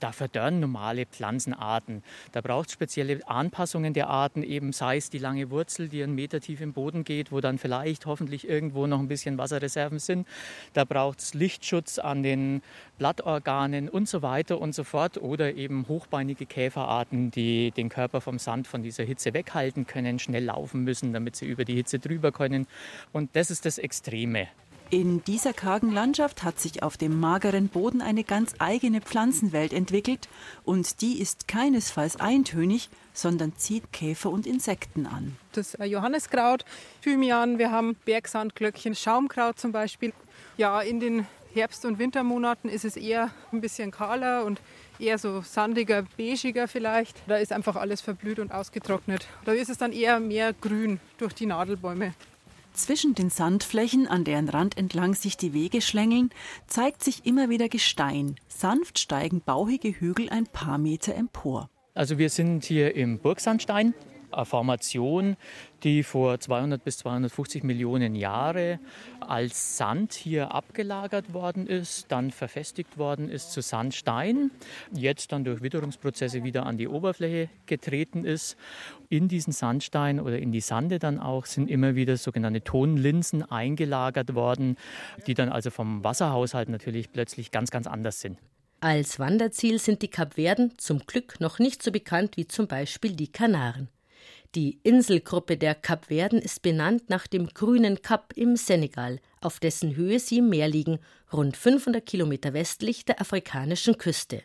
da 0.00 0.12
verdörren 0.12 0.60
normale 0.60 1.06
Pflanzenarten. 1.06 2.02
Da 2.32 2.40
braucht 2.40 2.68
es 2.68 2.72
spezielle 2.72 3.20
Anpassungen 3.28 3.92
der 3.92 4.08
Arten, 4.08 4.42
eben 4.42 4.72
sei 4.72 4.96
es 4.96 5.10
die 5.10 5.18
lange 5.18 5.50
Wurzel, 5.50 5.88
die 5.88 6.02
einen 6.02 6.14
Meter 6.14 6.40
tief 6.40 6.60
im 6.60 6.72
Boden 6.72 7.04
geht, 7.04 7.30
wo 7.30 7.40
dann 7.40 7.58
vielleicht 7.58 8.06
hoffentlich 8.06 8.48
irgendwo 8.48 8.86
noch 8.86 8.98
ein 8.98 9.08
bisschen 9.08 9.38
Wasserreserven 9.38 9.98
sind. 9.98 10.26
Da 10.72 10.84
braucht 10.84 11.20
es 11.20 11.34
Lichtschutz 11.34 11.98
an 11.98 12.22
den 12.22 12.62
Blattorganen 12.98 13.88
und 13.88 14.08
so 14.08 14.22
weiter 14.22 14.60
und 14.60 14.74
so 14.74 14.84
fort. 14.84 15.18
Oder 15.18 15.54
eben 15.54 15.86
hochbeinige 15.88 16.46
Käferarten, 16.46 17.30
die 17.30 17.70
den 17.70 17.88
Körper 17.88 18.20
vom 18.20 18.38
Sand 18.38 18.66
von 18.66 18.82
dieser 18.82 19.04
Hitze 19.04 19.34
weghalten 19.34 19.86
können, 19.86 20.18
schnell 20.18 20.44
laufen 20.44 20.84
müssen, 20.84 21.12
damit 21.12 21.36
sie 21.36 21.46
über 21.46 21.64
die 21.64 21.74
Hitze 21.74 21.98
drüber 21.98 22.32
können. 22.32 22.66
Und 23.12 23.36
das 23.36 23.50
ist 23.50 23.64
das 23.64 23.78
Extreme. 23.78 24.48
In 24.92 25.22
dieser 25.22 25.52
kargen 25.52 25.92
Landschaft 25.92 26.42
hat 26.42 26.58
sich 26.58 26.82
auf 26.82 26.96
dem 26.96 27.20
mageren 27.20 27.68
Boden 27.68 28.02
eine 28.02 28.24
ganz 28.24 28.54
eigene 28.58 29.00
Pflanzenwelt 29.00 29.72
entwickelt 29.72 30.28
und 30.64 31.00
die 31.00 31.20
ist 31.20 31.46
keinesfalls 31.46 32.18
eintönig, 32.18 32.88
sondern 33.12 33.54
zieht 33.54 33.92
Käfer 33.92 34.30
und 34.30 34.48
Insekten 34.48 35.06
an. 35.06 35.36
Das 35.52 35.76
Johanneskraut, 35.80 36.64
Thymian, 37.02 37.60
wir 37.60 37.70
haben 37.70 37.94
Bergsandglöckchen, 38.04 38.96
Schaumkraut 38.96 39.60
zum 39.60 39.70
Beispiel. 39.70 40.12
Ja, 40.56 40.80
in 40.80 40.98
den 40.98 41.24
Herbst- 41.54 41.84
und 41.84 42.00
Wintermonaten 42.00 42.68
ist 42.68 42.84
es 42.84 42.96
eher 42.96 43.30
ein 43.52 43.60
bisschen 43.60 43.92
kahler 43.92 44.44
und 44.44 44.60
eher 44.98 45.18
so 45.18 45.40
sandiger, 45.42 46.04
beigiger 46.18 46.66
vielleicht. 46.66 47.16
Da 47.28 47.36
ist 47.36 47.52
einfach 47.52 47.76
alles 47.76 48.00
verblüht 48.00 48.40
und 48.40 48.50
ausgetrocknet. 48.50 49.28
Da 49.44 49.52
ist 49.52 49.70
es 49.70 49.78
dann 49.78 49.92
eher 49.92 50.18
mehr 50.18 50.52
grün 50.52 50.98
durch 51.18 51.32
die 51.32 51.46
Nadelbäume. 51.46 52.12
Zwischen 52.72 53.14
den 53.14 53.30
Sandflächen, 53.30 54.06
an 54.06 54.24
deren 54.24 54.48
Rand 54.48 54.78
entlang 54.78 55.14
sich 55.14 55.36
die 55.36 55.52
Wege 55.52 55.80
schlängeln, 55.80 56.30
zeigt 56.66 57.02
sich 57.04 57.26
immer 57.26 57.48
wieder 57.48 57.68
Gestein. 57.68 58.36
Sanft 58.48 58.98
steigen 58.98 59.40
bauchige 59.40 59.88
Hügel 59.88 60.28
ein 60.30 60.46
paar 60.46 60.78
Meter 60.78 61.14
empor. 61.14 61.68
Also 61.94 62.18
wir 62.18 62.30
sind 62.30 62.64
hier 62.64 62.94
im 62.94 63.18
Burgsandstein 63.18 63.94
eine 64.32 64.44
Formation, 64.44 65.36
die 65.82 66.02
vor 66.02 66.38
200 66.38 66.82
bis 66.82 66.98
250 66.98 67.62
Millionen 67.62 68.14
Jahre 68.14 68.78
als 69.20 69.76
Sand 69.76 70.12
hier 70.12 70.54
abgelagert 70.54 71.32
worden 71.32 71.66
ist, 71.66 72.06
dann 72.10 72.30
verfestigt 72.30 72.98
worden 72.98 73.28
ist 73.28 73.52
zu 73.52 73.62
Sandstein, 73.62 74.50
jetzt 74.92 75.32
dann 75.32 75.44
durch 75.44 75.62
Witterungsprozesse 75.62 76.44
wieder 76.44 76.66
an 76.66 76.76
die 76.76 76.88
Oberfläche 76.88 77.48
getreten 77.66 78.24
ist. 78.24 78.56
In 79.08 79.28
diesen 79.28 79.52
Sandstein 79.52 80.20
oder 80.20 80.38
in 80.38 80.52
die 80.52 80.60
Sande 80.60 80.98
dann 80.98 81.18
auch 81.18 81.46
sind 81.46 81.70
immer 81.70 81.94
wieder 81.94 82.16
sogenannte 82.16 82.62
Tonlinsen 82.62 83.42
eingelagert 83.50 84.34
worden, 84.34 84.76
die 85.26 85.34
dann 85.34 85.48
also 85.48 85.70
vom 85.70 86.04
Wasserhaushalt 86.04 86.68
natürlich 86.68 87.12
plötzlich 87.12 87.50
ganz, 87.50 87.70
ganz 87.70 87.86
anders 87.86 88.20
sind. 88.20 88.38
Als 88.82 89.18
Wanderziel 89.18 89.78
sind 89.78 90.00
die 90.00 90.08
Kapverden 90.08 90.78
zum 90.78 91.00
Glück 91.00 91.38
noch 91.38 91.58
nicht 91.58 91.82
so 91.82 91.92
bekannt 91.92 92.38
wie 92.38 92.46
zum 92.46 92.66
Beispiel 92.66 93.12
die 93.12 93.30
Kanaren. 93.30 93.88
Die 94.56 94.80
Inselgruppe 94.82 95.56
der 95.56 95.76
Kapverden 95.76 96.40
ist 96.40 96.62
benannt 96.62 97.08
nach 97.08 97.28
dem 97.28 97.46
grünen 97.46 98.02
Kap 98.02 98.32
im 98.34 98.56
Senegal, 98.56 99.20
auf 99.40 99.60
dessen 99.60 99.94
Höhe 99.94 100.18
sie 100.18 100.38
im 100.38 100.48
Meer 100.48 100.66
liegen, 100.66 100.98
rund 101.32 101.56
500 101.56 102.04
Kilometer 102.04 102.52
westlich 102.52 103.04
der 103.04 103.20
afrikanischen 103.20 103.96
Küste. 103.96 104.42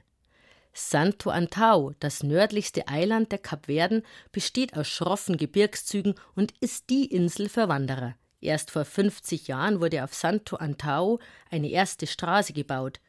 Santo 0.73 1.31
Antao, 1.31 1.93
das 1.99 2.21
nördlichste 2.21 2.87
Eiland 2.87 3.31
der 3.31 3.39
Kapverden, 3.39 4.03
besteht 4.31 4.77
aus 4.77 4.87
schroffen 4.87 5.37
Gebirgszügen 5.37 6.13
und 6.35 6.53
ist 6.59 6.91
die 6.91 7.05
Insel 7.05 7.49
für 7.49 7.67
Wanderer. 7.67 8.13
Erst 8.41 8.69
vor 8.69 8.85
50 8.85 9.47
Jahren 9.47 9.81
wurde 9.81 10.03
auf 10.03 10.13
Santo 10.13 10.57
Antao 10.57 11.19
eine 11.49 11.71
erste 11.71 12.05
Straße 12.05 12.53
gebaut. 12.53 12.99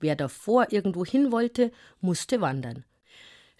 Wer 0.00 0.16
davor 0.16 0.66
irgendwo 0.70 1.06
hin 1.06 1.32
wollte, 1.32 1.72
musste 2.02 2.42
wandern. 2.42 2.84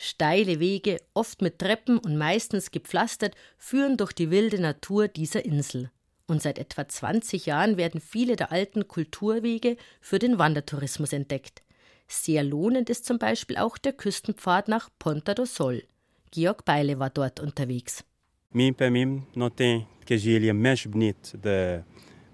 Steile 0.04 0.58
Wege, 0.58 0.96
oft 1.14 1.42
mit 1.42 1.60
Treppen 1.60 1.98
und 1.98 2.16
meistens 2.16 2.72
gepflastert, 2.72 3.36
führen 3.56 3.96
durch 3.96 4.12
die 4.12 4.32
wilde 4.32 4.60
Natur 4.60 5.06
dieser 5.06 5.44
Insel. 5.44 5.92
Und 6.26 6.42
seit 6.42 6.58
etwa 6.58 6.88
20 6.88 7.46
Jahren 7.46 7.76
werden 7.76 8.00
viele 8.00 8.34
der 8.34 8.50
alten 8.50 8.88
Kulturwege 8.88 9.76
für 10.00 10.18
den 10.18 10.40
Wandertourismus 10.40 11.12
entdeckt. 11.12 11.62
Sehr 12.08 12.42
lohnend 12.42 12.90
ist 12.90 13.06
zum 13.06 13.20
Beispiel 13.20 13.58
auch 13.58 13.78
der 13.78 13.92
Küstenpfad 13.92 14.66
nach 14.66 14.88
Ponta 14.98 15.34
do 15.34 15.44
Sol. 15.44 15.84
Georg 16.32 16.64
Beile 16.64 16.98
war 16.98 17.10
dort 17.10 17.38
unterwegs. 17.38 18.02
Mim, 18.50 18.74
para 18.74 18.90
mim, 18.90 19.22
não 19.36 19.50
tem 19.50 19.86
que 20.04 20.50
a 20.50 20.52
mais 20.52 20.84
bonita 20.84 21.38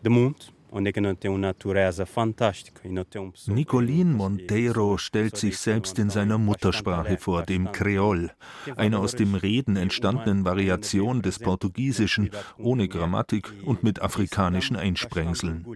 do 0.02 0.10
mundo. 0.10 0.57
Nicolin 3.46 4.12
Monteiro 4.12 4.98
stellt 4.98 5.36
sich 5.36 5.58
selbst 5.58 5.98
in 5.98 6.10
seiner 6.10 6.38
Muttersprache 6.38 7.16
vor, 7.18 7.42
dem 7.42 7.72
Kreol, 7.72 8.30
einer 8.76 9.00
aus 9.00 9.16
dem 9.16 9.34
Reden 9.34 9.76
entstandenen 9.76 10.44
Variation 10.44 11.22
des 11.22 11.38
Portugiesischen, 11.38 12.30
ohne 12.58 12.88
Grammatik 12.88 13.52
und 13.64 13.82
mit 13.82 14.02
afrikanischen 14.02 14.76
Einsprengseln. 14.76 15.66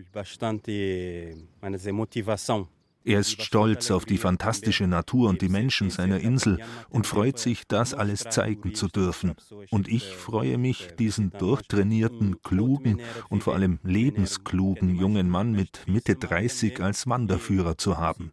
Er 3.04 3.20
ist 3.20 3.42
stolz 3.42 3.90
auf 3.90 4.04
die 4.04 4.18
fantastische 4.18 4.86
Natur 4.86 5.28
und 5.28 5.42
die 5.42 5.48
Menschen 5.48 5.90
seiner 5.90 6.20
Insel 6.20 6.60
und 6.88 7.06
freut 7.06 7.38
sich, 7.38 7.66
das 7.66 7.94
alles 7.94 8.24
zeigen 8.30 8.74
zu 8.74 8.88
dürfen. 8.88 9.34
Und 9.70 9.88
ich 9.88 10.16
freue 10.16 10.58
mich, 10.58 10.90
diesen 10.98 11.30
durchtrainierten, 11.30 12.42
klugen 12.42 13.00
und 13.28 13.42
vor 13.42 13.54
allem 13.54 13.80
lebensklugen 13.82 14.94
jungen 14.94 15.28
Mann 15.28 15.52
mit 15.52 15.82
Mitte 15.86 16.14
30 16.14 16.80
als 16.80 17.06
Wanderführer 17.06 17.76
zu 17.76 17.98
haben. 17.98 18.32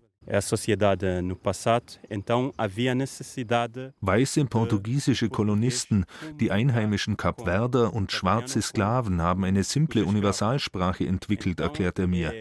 Weiße 4.01 4.45
portugiesische 4.45 5.29
Kolonisten, 5.29 6.05
die 6.39 6.51
einheimischen 6.51 7.17
Kapverder 7.17 7.93
und 7.93 8.11
schwarze 8.11 8.61
Sklaven 8.61 9.21
haben 9.21 9.43
eine 9.43 9.63
simple 9.63 10.05
Universalsprache 10.05 11.05
entwickelt, 11.05 11.59
erklärt 11.59 11.97
er 11.99 12.07
mir. 12.07 12.33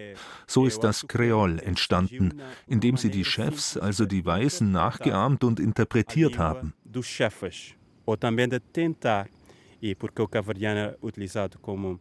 So 0.47 0.67
ist 0.67 0.85
das 0.85 1.07
Kreol 1.09 1.59
entstanden, 1.61 2.43
indem 2.67 2.97
sie 2.97 3.11
die 3.11 3.25
Chefs, 3.25 3.77
also 3.77 4.05
die 4.05 4.25
Weißen, 4.25 4.71
nachgeahmt 4.71 5.43
und 5.43 5.59
interpretiert 5.59 6.39
haben. 6.39 6.75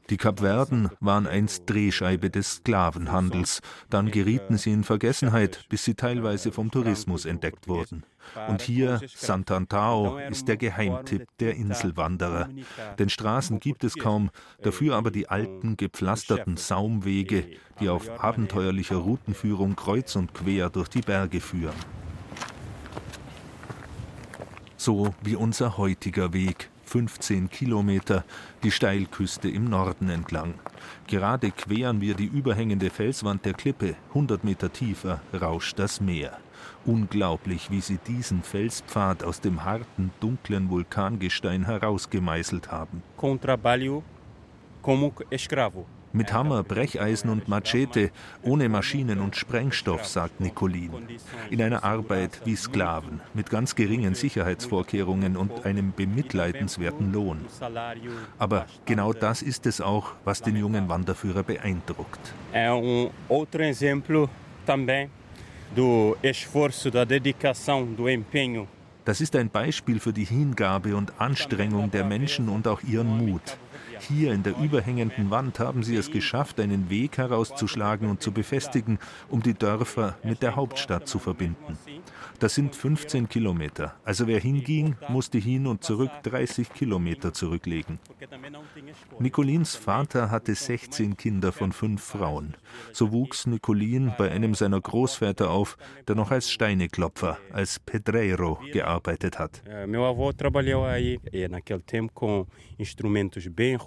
Die 0.10 0.17
Kapverden 0.17 0.89
waren 1.00 1.27
einst 1.27 1.63
Drehscheibe 1.67 2.29
des 2.29 2.55
Sklavenhandels. 2.55 3.62
Dann 3.89 4.10
gerieten 4.10 4.57
sie 4.57 4.72
in 4.72 4.84
Vergessenheit, 4.84 5.65
bis 5.69 5.86
sie 5.86 5.93
teilweise 5.93 6.51
vom 6.51 6.72
Tourismus 6.72 7.25
entdeckt 7.25 7.67
wurden. 7.67 8.03
Und 8.48 8.62
hier, 8.62 9.00
Sant'Antao, 9.15 10.19
ist 10.27 10.48
der 10.48 10.57
Geheimtipp 10.57 11.27
der 11.39 11.55
Inselwanderer. 11.55 12.50
Denn 12.98 13.10
Straßen 13.10 13.60
gibt 13.60 13.84
es 13.84 13.96
kaum, 13.96 14.31
dafür 14.62 14.96
aber 14.96 15.12
die 15.12 15.29
alten, 15.29 15.77
gepflasterten 15.77 16.57
Saumwege, 16.57 17.46
die 17.79 17.89
auf 17.89 18.10
abenteuerlicher 18.24 18.98
Routenführung 18.98 19.75
kreuz 19.75 20.15
und 20.15 20.34
quer 20.34 20.69
durch 20.69 20.89
die 20.89 21.01
Berge 21.01 21.39
führen. 21.39 21.75
So 24.77 25.13
wie 25.22 25.36
unser 25.36 25.77
heutiger 25.77 26.34
Weg 26.34 26.69
15 26.88 27.50
Kilometer 27.50 28.24
die 28.63 28.72
Steilküste 28.72 29.50
im 29.50 29.65
Norden 29.65 30.10
entlang. 30.10 30.53
Gerade 31.06 31.51
queren 31.51 32.00
wir 32.01 32.15
die 32.15 32.25
überhängende 32.25 32.89
Felswand 32.89 33.46
der 33.46 33.53
Klippe, 33.53 33.96
100 34.10 34.44
Meter 34.44 34.72
tiefer 34.72 35.22
rauscht 35.34 35.77
das 35.79 36.00
Meer. 36.00 36.38
Unglaublich, 36.86 37.70
wie 37.70 37.82
sie 37.82 38.00
diesen 38.08 38.41
Felspfad 38.41 39.24
aus 39.24 39.41
dem 39.41 39.65
harten, 39.65 40.12
dunklen 40.22 40.70
Vulkangestein 40.70 41.65
herausgemeißelt 41.65 42.72
haben. 42.72 43.03
Com 43.17 43.39
trabalho 43.39 44.03
como 44.82 45.13
escravo. 45.29 45.86
Mit 46.14 46.34
Hammer, 46.34 46.64
Brecheisen 46.64 47.30
und 47.30 47.48
Machete, 47.48 48.12
ohne 48.42 48.70
Maschinen 48.70 49.20
und 49.20 49.36
Sprengstoff, 49.36 50.06
sagt 50.06 50.40
Nicolin. 50.40 50.92
In 51.50 51.62
einer 51.62 51.84
Arbeit 51.84 52.42
wie 52.46 52.56
Sklaven, 52.56 53.22
mit 53.34 53.50
ganz 53.50 53.76
geringen 53.76 54.16
Sicherheitsvorkehrungen 54.16 55.38
und 55.38 55.66
einem 55.66 55.92
bemitleidenswerten 55.92 57.12
Lohn. 57.12 57.46
Aber 58.40 58.66
genau 58.86 59.14
das 59.14 59.42
ist 59.42 59.66
es 59.66 59.82
auch, 59.82 60.14
was 60.24 60.42
den 60.42 60.56
jungen 60.56 60.90
Wanderführer 60.90 61.44
beeindruckt. 61.44 62.34
É 62.54 62.70
outro 63.30 63.62
exemplo 63.64 64.30
também 64.66 65.10
do 65.76 66.18
esforço, 66.24 66.90
da 66.90 67.04
dedicação, 67.04 67.86
do 67.86 68.08
empenho 68.08 68.68
das 69.08 69.22
ist 69.22 69.38
ein 69.38 69.50
Beispiel 69.50 70.02
für 70.02 70.12
die 70.12 70.26
Hingabe 70.26 70.94
und 70.94 71.14
Anstrengung 71.18 71.90
der 71.90 72.04
Menschen 72.04 72.50
und 72.50 72.68
auch 72.68 72.82
ihren 72.84 73.08
Mut. 73.08 73.58
Hier 74.00 74.34
in 74.34 74.44
der 74.44 74.58
überhängenden 74.58 75.30
Wand 75.30 75.60
haben 75.60 75.84
sie 75.84 75.96
es 75.96 76.12
geschafft, 76.12 76.60
einen 76.60 76.89
Weg 76.89 77.18
herauszuschlagen 77.18 78.10
und 78.10 78.22
zu 78.22 78.32
befestigen, 78.32 79.00
um 79.30 79.42
die 79.42 79.54
Dörfer 79.54 80.18
mit 80.24 80.42
der 80.42 80.56
Hauptstadt 80.56 81.08
zu 81.08 81.20
verbinden. 81.20 81.77
Das 82.39 82.54
sind 82.54 82.75
15 82.75 83.30
Kilometer. 83.30 83.96
Also 84.04 84.27
wer 84.27 84.39
hinging, 84.39 84.96
musste 85.10 85.39
hin 85.39 85.66
und 85.66 85.84
zurück 85.84 86.12
30 86.24 86.72
Kilometer 86.72 87.34
zurücklegen. 87.34 88.00
Nicolins 89.20 89.75
Vater 89.75 90.30
hatte 90.30 90.54
16 90.54 91.18
Kinder 91.18 91.51
von 91.51 91.72
fünf 91.72 92.04
Frauen. 92.04 92.56
So 92.94 93.12
wuchs 93.12 93.48
Nicolin 93.48 94.13
bei 94.18 94.30
einem 94.32 94.54
seiner 94.54 94.80
Großväter 94.80 95.50
auf, 95.50 95.77
der 96.08 96.16
noch 96.16 96.30
als 96.30 96.51
Steineklopfer, 96.51 97.39
als 97.51 97.80
Pedreiro 97.80 98.60
gearbeitet 98.72 99.39
hat. 99.39 99.63
Meu 99.88 100.06
avô 100.06 100.32
trabalhou 100.34 100.86
aí 100.86 101.20
naquele 101.50 101.82
tempo 101.82 102.13
com 102.18 102.48
instrumentos 102.80 103.48
bem 103.48 103.77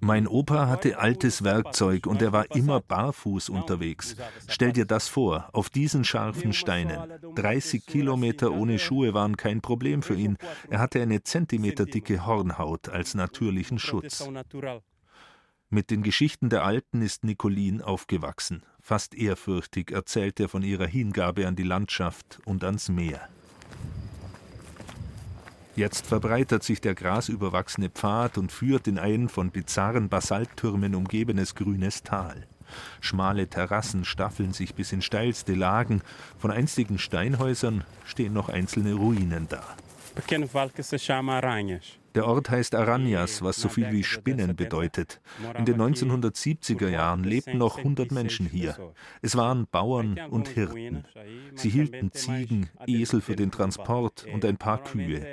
mein 0.00 0.26
Opa 0.26 0.68
hatte 0.68 0.98
altes 0.98 1.44
Werkzeug 1.44 2.06
und 2.06 2.22
er 2.22 2.32
war 2.32 2.54
immer 2.54 2.80
barfuß 2.80 3.48
unterwegs. 3.48 4.16
Stell 4.48 4.72
dir 4.72 4.84
das 4.84 5.08
vor, 5.08 5.48
auf 5.52 5.70
diesen 5.70 6.04
scharfen 6.04 6.52
Steinen. 6.52 6.98
30 7.34 7.86
Kilometer 7.86 8.52
ohne 8.52 8.78
Schuhe 8.78 9.14
waren 9.14 9.36
kein 9.36 9.60
Problem 9.60 10.02
für 10.02 10.14
ihn. 10.14 10.36
Er 10.70 10.78
hatte 10.78 11.00
eine 11.00 11.22
zentimeterdicke 11.22 12.26
Hornhaut 12.26 12.88
als 12.88 13.14
natürlichen 13.14 13.78
Schutz. 13.78 14.28
Mit 15.70 15.90
den 15.90 16.02
Geschichten 16.02 16.50
der 16.50 16.64
Alten 16.64 17.00
ist 17.00 17.24
Nicolin 17.24 17.80
aufgewachsen. 17.80 18.62
Fast 18.80 19.14
ehrfürchtig 19.14 19.90
erzählt 19.90 20.38
er 20.38 20.50
von 20.50 20.62
ihrer 20.62 20.86
Hingabe 20.86 21.46
an 21.46 21.56
die 21.56 21.62
Landschaft 21.62 22.40
und 22.44 22.62
ans 22.62 22.90
Meer. 22.90 23.28
Jetzt 25.74 26.06
verbreitert 26.06 26.62
sich 26.62 26.82
der 26.82 26.94
grasüberwachsene 26.94 27.88
Pfad 27.88 28.36
und 28.36 28.52
führt 28.52 28.86
in 28.88 28.98
ein 28.98 29.30
von 29.30 29.50
bizarren 29.50 30.10
Basalttürmen 30.10 30.94
umgebenes 30.94 31.54
grünes 31.54 32.02
Tal. 32.02 32.46
Schmale 33.00 33.48
Terrassen 33.48 34.04
staffeln 34.04 34.52
sich 34.52 34.74
bis 34.74 34.92
in 34.92 35.00
steilste 35.02 35.54
Lagen, 35.54 36.02
von 36.38 36.50
einstigen 36.50 36.98
Steinhäusern 36.98 37.84
stehen 38.04 38.32
noch 38.34 38.48
einzelne 38.48 38.94
Ruinen 38.94 39.48
da. 39.48 39.62
Der 42.14 42.26
Ort 42.26 42.50
heißt 42.50 42.74
Aranyas, 42.74 43.42
was 43.42 43.56
so 43.56 43.68
viel 43.68 43.90
wie 43.90 44.04
Spinnen 44.04 44.54
bedeutet. 44.54 45.20
In 45.56 45.64
den 45.64 45.80
1970er 45.80 46.88
Jahren 46.88 47.24
lebten 47.24 47.58
noch 47.58 47.78
100 47.78 48.12
Menschen 48.12 48.46
hier. 48.46 48.76
Es 49.22 49.36
waren 49.36 49.66
Bauern 49.70 50.18
und 50.30 50.48
Hirten. 50.48 51.04
Sie 51.54 51.70
hielten 51.70 52.12
Ziegen, 52.12 52.68
Esel 52.86 53.20
für 53.20 53.36
den 53.36 53.50
Transport 53.50 54.26
und 54.32 54.44
ein 54.44 54.56
paar 54.56 54.82
Kühe. 54.82 55.24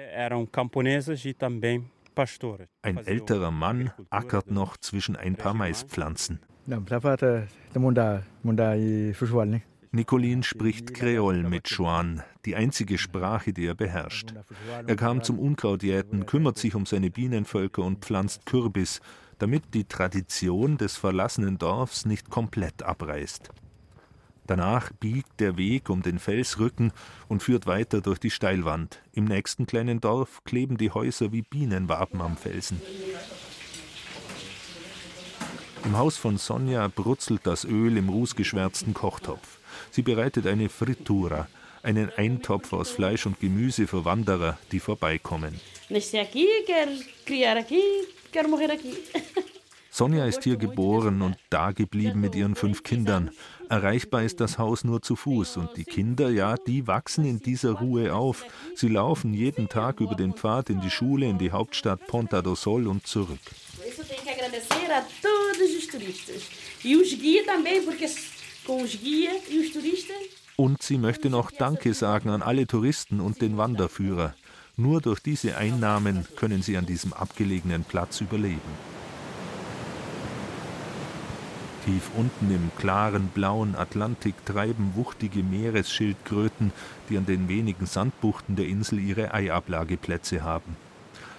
Ein 2.82 2.98
älterer 2.98 3.52
Mann 3.52 3.92
ackert 4.10 4.52
noch 4.52 4.78
zwischen 4.78 5.16
ein 5.16 5.36
paar 5.36 5.54
Maispflanzen. 5.54 6.40
Nicolin 9.92 10.44
spricht 10.44 10.94
Kreol 10.94 11.42
mit 11.42 11.68
Juan, 11.72 12.22
die 12.46 12.56
einzige 12.56 13.00
Sprache, 13.00 13.54
die 13.54 13.66
er 13.66 13.74
beherrscht. 13.74 14.36
Er 14.86 14.96
kam 14.96 15.24
zum 15.24 15.40
Unkrautjäten, 15.40 16.28
kümmert 16.28 16.60
sich 16.60 16.76
um 16.76 16.86
seine 16.86 17.10
Bienenvölker 17.10 17.84
und 17.84 18.06
pflanzt 18.06 18.46
Kürbis, 18.46 19.02
damit 19.40 19.74
die 19.74 19.86
Tradition 19.86 20.78
des 20.78 20.96
verlassenen 20.96 21.58
Dorfs 21.58 22.06
nicht 22.06 22.30
komplett 22.30 22.84
abreißt. 22.84 23.50
Danach 24.46 24.92
biegt 24.92 25.40
der 25.40 25.58
Weg 25.58 25.90
um 25.90 26.04
den 26.04 26.20
Felsrücken 26.20 26.92
und 27.28 27.42
führt 27.42 27.66
weiter 27.66 28.02
durch 28.02 28.20
die 28.20 28.32
Steilwand. 28.32 29.02
Im 29.14 29.26
nächsten 29.26 29.66
kleinen 29.66 30.02
Dorf 30.02 30.44
kleben 30.44 30.78
die 30.78 30.92
Häuser 30.92 31.32
wie 31.32 31.42
Bienenwaben 31.42 32.22
am 32.22 32.38
Felsen. 32.38 32.80
Im 35.84 35.98
Haus 35.98 36.18
von 36.18 36.38
Sonja 36.38 36.88
brutzelt 36.90 37.42
das 37.46 37.64
Öl 37.66 37.98
im 37.98 38.10
rußgeschwärzten 38.10 38.94
Kochtopf. 38.94 39.59
Sie 39.92 40.02
bereitet 40.02 40.48
eine 40.48 40.70
Fritura, 40.70 41.48
einen 41.84 42.12
Eintopf 42.16 42.74
aus 42.74 42.90
Fleisch 42.90 43.26
und 43.26 43.40
Gemüse 43.40 43.88
für 43.88 44.06
Wanderer, 44.06 44.58
die 44.72 44.80
vorbeikommen. 44.80 45.60
Sonja 49.92 50.26
ist 50.26 50.44
hier 50.44 50.56
geboren 50.56 51.22
und 51.22 51.36
da 51.50 51.72
geblieben 51.72 52.22
mit 52.22 52.36
ihren 52.36 52.56
fünf 52.56 52.84
Kindern. 52.84 53.32
Erreichbar 53.70 54.24
ist 54.24 54.40
das 54.40 54.58
Haus 54.58 54.84
nur 54.84 55.02
zu 55.02 55.16
Fuß 55.16 55.58
und 55.58 55.78
die 55.78 55.84
Kinder, 55.84 56.30
ja, 56.30 56.56
die 56.56 56.88
wachsen 56.88 57.26
in 57.26 57.40
dieser 57.40 57.74
Ruhe 57.74 58.16
auf. 58.16 58.46
Sie 58.76 58.88
laufen 58.88 59.34
jeden 59.34 59.68
Tag 59.68 60.00
über 60.00 60.16
den 60.16 60.34
Pfad 60.34 60.70
in 60.70 60.80
die 60.82 60.90
Schule, 60.90 61.28
in 61.28 61.38
die 61.38 61.52
Hauptstadt 61.52 62.08
Ponta 62.08 62.42
do 62.42 62.56
Sol 62.56 62.88
und 62.88 63.06
zurück. 63.06 63.40
Isso 63.88 64.04
tem 64.04 64.20
que 64.24 64.30
agradecer 64.30 64.92
a 64.92 65.02
todos 65.22 65.76
os 65.78 65.88
turistas 65.88 66.44
e 66.84 66.96
os 66.96 67.14
guias 67.14 67.46
também, 67.46 67.82
porque 67.84 68.08
und 70.60 70.84
sie 70.84 70.98
möchte 70.98 71.30
noch 71.30 71.52
Danke 71.52 71.94
sagen 71.94 72.30
an 72.30 72.42
alle 72.42 72.68
Touristen 72.68 73.22
und 73.22 73.42
den 73.42 73.58
Wanderführer. 73.58 74.36
Nur 74.76 75.00
durch 75.00 75.22
diese 75.22 75.56
Einnahmen 75.56 76.28
können 76.36 76.62
sie 76.62 76.76
an 76.78 76.86
diesem 76.86 77.14
abgelegenen 77.14 77.86
Platz 77.86 78.20
überleben. 78.20 78.60
Tief 81.86 82.12
unten 82.16 82.54
im 82.54 82.72
klaren 82.78 83.30
blauen 83.30 83.76
Atlantik 83.76 84.46
treiben 84.46 84.92
wuchtige 84.96 85.44
Meeresschildkröten, 85.44 86.74
die 87.10 87.18
an 87.18 87.26
den 87.26 87.48
wenigen 87.48 87.86
Sandbuchten 87.86 88.58
der 88.58 88.68
Insel 88.68 89.00
ihre 89.00 89.34
Eiablageplätze 89.34 90.44
haben. 90.44 90.76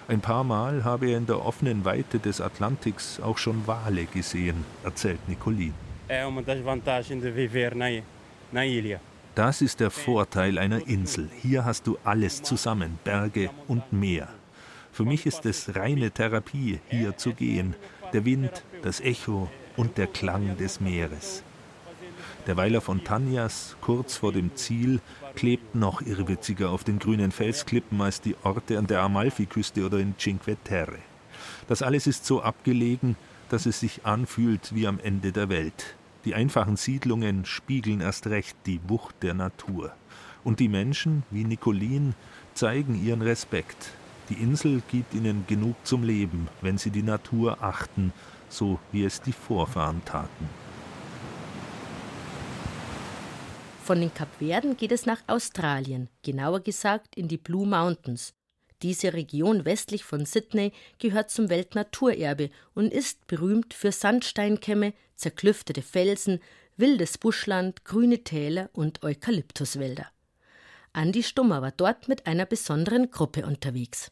Ein 0.07 0.21
paar 0.21 0.43
Mal 0.43 0.83
habe 0.83 1.11
er 1.11 1.19
in 1.19 1.27
der 1.27 1.45
offenen 1.45 1.85
Weite 1.85 2.17
des 2.17 2.41
Atlantiks 2.41 3.19
auch 3.19 3.37
schon 3.37 3.67
Wale 3.67 4.05
gesehen, 4.05 4.65
erzählt 4.83 5.29
Nicolin 5.29 5.75
das 9.33 9.61
ist 9.61 9.79
der 9.79 9.89
Vorteil 9.89 10.57
einer 10.57 10.85
Insel. 10.85 11.29
Hier 11.41 11.63
hast 11.63 11.87
du 11.87 11.97
alles 12.03 12.41
zusammen, 12.41 12.99
Berge 13.05 13.49
und 13.69 13.93
Meer. 13.93 14.27
Für 14.91 15.05
mich 15.05 15.25
ist 15.25 15.45
es 15.45 15.73
reine 15.73 16.11
Therapie, 16.11 16.81
hier 16.89 17.15
zu 17.15 17.31
gehen. 17.31 17.75
Der 18.11 18.25
Wind, 18.25 18.51
das 18.81 18.99
Echo 18.99 19.49
und 19.77 19.97
der 19.97 20.07
Klang 20.07 20.57
des 20.57 20.81
Meeres. 20.81 21.43
Der 22.45 22.57
Weiler 22.57 22.81
von 22.81 23.05
Tanyas, 23.05 23.77
kurz 23.79 24.17
vor 24.17 24.33
dem 24.33 24.53
Ziel, 24.57 24.99
klebt 25.35 25.75
noch 25.75 26.01
irrwitziger 26.01 26.71
auf 26.71 26.83
den 26.83 26.99
grünen 26.99 27.31
Felsklippen 27.31 28.01
als 28.01 28.19
die 28.19 28.35
Orte 28.43 28.77
an 28.77 28.87
der 28.87 29.01
Amalfiküste 29.01 29.85
oder 29.85 29.99
in 29.99 30.17
Cinque 30.17 30.57
Terre. 30.65 30.97
Das 31.69 31.81
alles 31.81 32.05
ist 32.05 32.25
so 32.25 32.41
abgelegen, 32.41 33.15
dass 33.47 33.65
es 33.65 33.79
sich 33.79 34.05
anfühlt 34.05 34.75
wie 34.75 34.87
am 34.87 34.99
Ende 34.99 35.31
der 35.31 35.47
Welt. 35.47 35.95
Die 36.25 36.35
einfachen 36.35 36.77
Siedlungen 36.77 37.45
spiegeln 37.45 38.01
erst 38.01 38.27
recht 38.27 38.55
die 38.65 38.79
Wucht 38.87 39.15
der 39.23 39.33
Natur. 39.33 39.91
Und 40.43 40.59
die 40.59 40.69
Menschen, 40.69 41.23
wie 41.31 41.43
Nicolin, 41.43 42.13
zeigen 42.53 43.03
ihren 43.03 43.21
Respekt. 43.21 43.91
Die 44.29 44.35
Insel 44.35 44.81
gibt 44.89 45.13
ihnen 45.13 45.45
genug 45.47 45.75
zum 45.83 46.03
Leben, 46.03 46.47
wenn 46.61 46.77
sie 46.77 46.91
die 46.91 47.03
Natur 47.03 47.61
achten, 47.61 48.13
so 48.49 48.79
wie 48.91 49.03
es 49.03 49.21
die 49.21 49.33
Vorfahren 49.33 50.03
taten. 50.05 50.49
Von 53.83 53.99
den 53.99 54.13
Kapverden 54.13 54.77
geht 54.77 54.91
es 54.91 55.05
nach 55.05 55.21
Australien, 55.27 56.07
genauer 56.21 56.61
gesagt 56.61 57.15
in 57.15 57.27
die 57.27 57.37
Blue 57.37 57.67
Mountains. 57.67 58.33
Diese 58.81 59.13
Region 59.13 59.65
westlich 59.65 60.03
von 60.03 60.25
Sydney 60.25 60.71
gehört 60.97 61.29
zum 61.29 61.49
Weltnaturerbe 61.49 62.49
und 62.73 62.91
ist 62.91 63.27
berühmt 63.27 63.73
für 63.73 63.91
Sandsteinkämme, 63.91 64.93
zerklüftete 65.15 65.81
Felsen, 65.81 66.39
wildes 66.77 67.17
Buschland, 67.17 67.85
grüne 67.85 68.23
Täler 68.23 68.69
und 68.73 69.03
Eukalyptuswälder. 69.03 70.07
Andi 70.93 71.23
Stummer 71.23 71.61
war 71.61 71.71
dort 71.71 72.07
mit 72.07 72.25
einer 72.25 72.45
besonderen 72.45 73.11
Gruppe 73.11 73.45
unterwegs. 73.45 74.11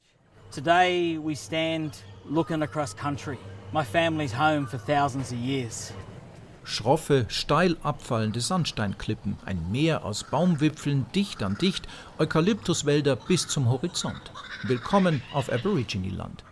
Today 0.53 1.19
we 1.21 1.35
stand 1.35 2.03
looking 2.25 2.61
across 2.61 2.95
country. 2.95 3.37
My 3.73 3.83
family's 3.83 4.33
home 4.33 4.67
for 4.67 4.79
thousands 4.79 5.31
of 5.31 5.37
years. 5.39 5.93
Schroffe, 6.69 7.25
steil 7.29 7.77
abfallende 7.81 8.41
Sandsteinklippen, 8.41 9.37
ein 9.43 9.71
Meer 9.71 10.05
aus 10.05 10.23
Baumwipfeln 10.23 11.07
dicht 11.15 11.41
an 11.41 11.57
dicht, 11.57 11.87
Eukalyptuswälder 12.19 13.15
bis 13.15 13.47
zum 13.47 13.67
Horizont. 13.67 14.21
Willkommen 14.61 15.23
auf 15.33 15.51
Aborigine-Land. 15.51 16.43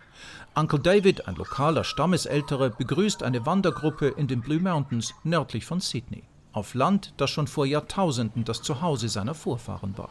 Uncle 0.56 0.80
David, 0.80 1.27
ein 1.27 1.36
lokaler 1.36 1.84
Stammesältere, 1.84 2.71
begrüßt 2.71 3.21
eine 3.21 3.45
Wandergruppe 3.45 4.08
in 4.08 4.27
den 4.27 4.41
Blue 4.41 4.60
Mountains 4.60 5.13
nördlich 5.23 5.65
von 5.65 5.82
Sydney. 5.82 6.23
Auf 6.51 6.73
Land, 6.73 7.13
das 7.17 7.30
schon 7.30 7.45
vor 7.45 7.67
Jahrtausenden 7.67 8.43
das 8.43 8.63
Zuhause 8.63 9.10
seiner 9.10 9.36
Vorfahren 9.36 9.99
war. 9.99 10.10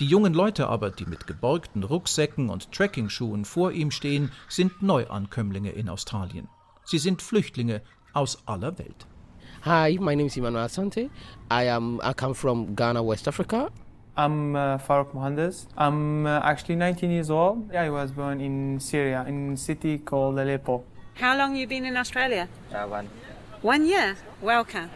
Die 0.00 0.06
jungen 0.06 0.32
Leute 0.32 0.68
aber, 0.68 0.90
die 0.90 1.04
mit 1.04 1.26
geborgten 1.26 1.84
Rucksäcken 1.84 2.48
und 2.48 2.72
Trekkingschuhen 2.72 3.44
vor 3.44 3.72
ihm 3.72 3.90
stehen, 3.90 4.32
sind 4.48 4.80
Neuankömmlinge 4.80 5.72
in 5.72 5.90
Australien. 5.90 6.48
Sie 6.84 6.98
sind 6.98 7.20
Flüchtlinge 7.20 7.82
aus 8.14 8.38
aller 8.46 8.78
Welt. 8.78 9.06
Hi, 9.66 9.98
my 10.00 10.14
name 10.14 10.26
is 10.26 10.36
Emmanuel 10.36 10.64
Asante. 10.64 11.10
I 11.50 11.64
am 11.64 12.00
I 12.00 12.12
come 12.12 12.34
from 12.34 12.76
Ghana, 12.76 13.02
West 13.02 13.26
Africa. 13.26 13.68
I'm 14.16 14.54
uh, 14.54 14.78
Farouk 14.78 15.12
Mohandes. 15.12 15.66
I'm 15.76 16.24
uh, 16.24 16.38
actually 16.44 16.76
19 16.76 17.10
years 17.10 17.30
old. 17.30 17.74
I 17.74 17.90
was 17.90 18.12
born 18.12 18.40
in 18.40 18.78
Syria, 18.78 19.24
in 19.26 19.54
a 19.54 19.56
city 19.56 19.98
called 19.98 20.38
Aleppo. 20.38 20.84
How 21.20 21.36
long 21.36 21.56
you 21.56 21.66
been 21.66 21.84
in 21.84 21.96
Australia? 21.96 22.48
Uh, 22.72 22.86
one. 22.86 23.08
One 23.62 23.84
year. 23.84 24.14
Welcome. 24.40 24.88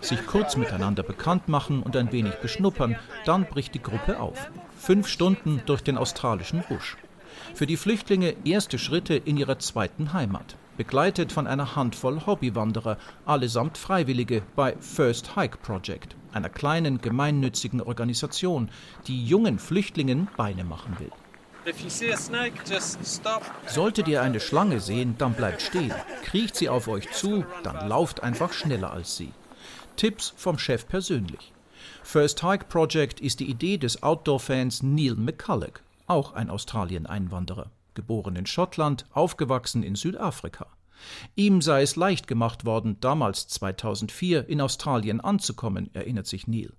Sich 0.00 0.24
kurz 0.26 0.56
miteinander 0.56 1.02
bekannt 1.02 1.46
machen 1.48 1.82
und 1.82 1.94
ein 1.94 2.10
wenig 2.10 2.36
beschnuppern, 2.36 2.96
dann 3.26 3.44
bricht 3.44 3.74
die 3.74 3.82
Gruppe 3.82 4.20
auf. 4.20 4.50
Fünf 4.78 5.06
Stunden 5.06 5.60
durch 5.66 5.82
den 5.82 5.98
australischen 5.98 6.64
Busch. 6.66 6.96
Für 7.52 7.66
die 7.66 7.76
Flüchtlinge 7.76 8.34
erste 8.46 8.78
Schritte 8.78 9.16
in 9.16 9.36
ihrer 9.36 9.58
zweiten 9.58 10.14
Heimat 10.14 10.56
begleitet 10.78 11.32
von 11.32 11.46
einer 11.46 11.76
Handvoll 11.76 12.24
Hobbywanderer, 12.24 12.96
allesamt 13.26 13.76
Freiwillige 13.76 14.42
bei 14.56 14.76
First 14.80 15.36
Hike 15.36 15.58
Project, 15.58 16.16
einer 16.32 16.48
kleinen 16.48 17.00
gemeinnützigen 17.00 17.82
Organisation, 17.82 18.70
die 19.06 19.26
jungen 19.26 19.58
Flüchtlingen 19.58 20.28
Beine 20.36 20.64
machen 20.64 20.96
will. 21.00 21.10
Solltet 23.66 24.08
ihr 24.08 24.22
eine 24.22 24.40
Schlange 24.40 24.80
sehen, 24.80 25.16
dann 25.18 25.34
bleibt 25.34 25.60
stehen. 25.60 25.92
Kriecht 26.22 26.54
sie 26.54 26.68
auf 26.68 26.86
euch 26.86 27.10
zu, 27.10 27.44
dann 27.64 27.88
lauft 27.88 28.22
einfach 28.22 28.52
schneller 28.52 28.92
als 28.92 29.16
sie. 29.16 29.32
Tipps 29.96 30.32
vom 30.36 30.58
Chef 30.58 30.86
persönlich. 30.86 31.52
First 32.04 32.44
Hike 32.44 32.66
Project 32.66 33.20
ist 33.20 33.40
die 33.40 33.50
Idee 33.50 33.78
des 33.78 34.02
Outdoor-Fans 34.04 34.84
Neil 34.84 35.16
McCulloch, 35.16 35.80
auch 36.06 36.34
ein 36.34 36.48
Australien-Einwanderer 36.48 37.68
geboren 37.98 38.36
in 38.36 38.46
Schottland, 38.46 39.06
aufgewachsen 39.10 39.82
in 39.82 39.96
Südafrika. 39.96 40.68
Ihm 41.34 41.60
sei 41.60 41.82
es 41.82 41.96
leicht 41.96 42.28
gemacht 42.28 42.64
worden, 42.64 42.96
damals 43.00 43.48
2004 43.48 44.48
in 44.48 44.60
Australien 44.60 45.20
anzukommen, 45.20 45.92
erinnert 45.94 46.28
sich 46.28 46.46
Neil. 46.46 46.72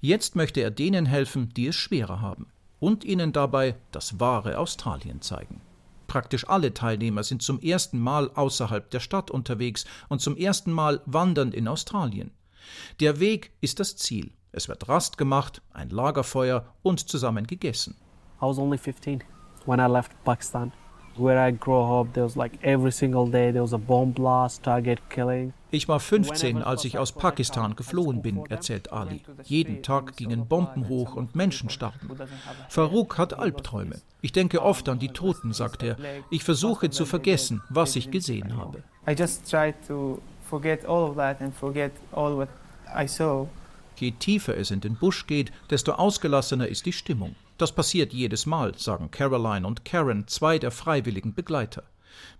Jetzt 0.00 0.36
möchte 0.36 0.62
er 0.62 0.70
denen 0.70 1.04
helfen, 1.04 1.50
die 1.52 1.66
es 1.66 1.76
schwerer 1.76 2.22
haben, 2.22 2.46
und 2.80 3.04
ihnen 3.04 3.32
dabei 3.32 3.76
das 3.92 4.20
wahre 4.20 4.56
Australien 4.56 5.20
zeigen. 5.20 5.60
Praktisch 6.06 6.48
alle 6.48 6.72
Teilnehmer 6.72 7.24
sind 7.24 7.42
zum 7.42 7.60
ersten 7.60 7.98
Mal 7.98 8.30
außerhalb 8.30 8.90
der 8.90 9.00
Stadt 9.00 9.30
unterwegs 9.30 9.84
und 10.08 10.22
zum 10.22 10.34
ersten 10.34 10.72
Mal 10.72 11.02
wandernd 11.04 11.54
in 11.54 11.68
Australien. 11.68 12.30
Der 13.00 13.20
Weg 13.20 13.52
ist 13.60 13.80
das 13.80 13.96
Ziel. 13.96 14.32
Es 14.50 14.68
wird 14.68 14.88
Rast 14.88 15.18
gemacht, 15.18 15.60
ein 15.72 15.90
Lagerfeuer 15.90 16.72
und 16.82 17.00
zusammen 17.00 17.46
gegessen. 17.46 17.96
I 18.40 18.46
was 18.46 18.58
only 18.58 18.78
15 18.78 19.33
when 19.66 19.80
I 19.80 19.86
left 19.86 20.12
Pakistan. 20.24 20.72
Where 21.16 21.38
I 21.38 21.52
grew 21.52 21.80
up, 21.80 22.12
there 22.14 22.24
was 22.24 22.34
like 22.34 22.58
every 22.62 22.90
single 22.90 23.26
day 23.26 23.52
there 23.52 23.62
was 23.62 23.72
a 23.72 23.78
bomb 23.78 24.12
blast, 24.12 24.64
target 24.64 24.98
killing. 25.10 25.52
Ich 25.70 25.86
war 25.86 26.00
15, 26.00 26.62
als 26.62 26.84
ich 26.84 26.98
aus 26.98 27.12
Pakistan 27.12 27.76
geflohen 27.76 28.20
bin, 28.20 28.44
erzählt 28.46 28.92
Ali. 28.92 29.22
Jeden 29.44 29.82
Tag 29.82 30.16
gingen 30.16 30.46
Bomben 30.46 30.88
hoch 30.88 31.14
und 31.14 31.36
Menschen 31.36 31.70
starben. 31.70 32.10
Farouk 32.68 33.16
hat 33.16 33.34
Albträume. 33.34 34.00
Ich 34.22 34.32
denke 34.32 34.62
oft 34.62 34.88
an 34.88 34.98
die 34.98 35.08
Toten, 35.08 35.52
sagt 35.52 35.84
er. 35.84 35.96
Ich 36.30 36.42
versuche 36.42 36.90
zu 36.90 37.06
vergessen, 37.06 37.62
was 37.68 37.94
ich 37.94 38.10
gesehen 38.10 38.56
habe. 38.56 38.82
I 39.08 39.12
just 39.12 39.48
try 39.48 39.72
to 39.86 40.20
forget 40.48 40.84
all 40.84 41.10
of 41.10 41.16
that 41.16 41.40
and 41.40 41.54
forget 41.54 41.92
all 42.12 42.36
what 42.36 42.48
I 42.96 43.06
saw. 43.06 43.46
Je 43.96 44.10
tiefer 44.10 44.56
es 44.56 44.72
in 44.72 44.80
den 44.80 44.96
Busch 44.96 45.26
geht, 45.26 45.52
desto 45.70 45.92
ausgelassener 45.92 46.66
ist 46.66 46.86
die 46.86 46.92
Stimmung. 46.92 47.36
Das 47.56 47.72
passiert 47.72 48.12
jedes 48.12 48.46
Mal, 48.46 48.76
sagen 48.76 49.10
Caroline 49.10 49.66
und 49.66 49.84
Karen, 49.84 50.26
zwei 50.26 50.58
der 50.58 50.70
freiwilligen 50.70 51.34
Begleiter. 51.34 51.84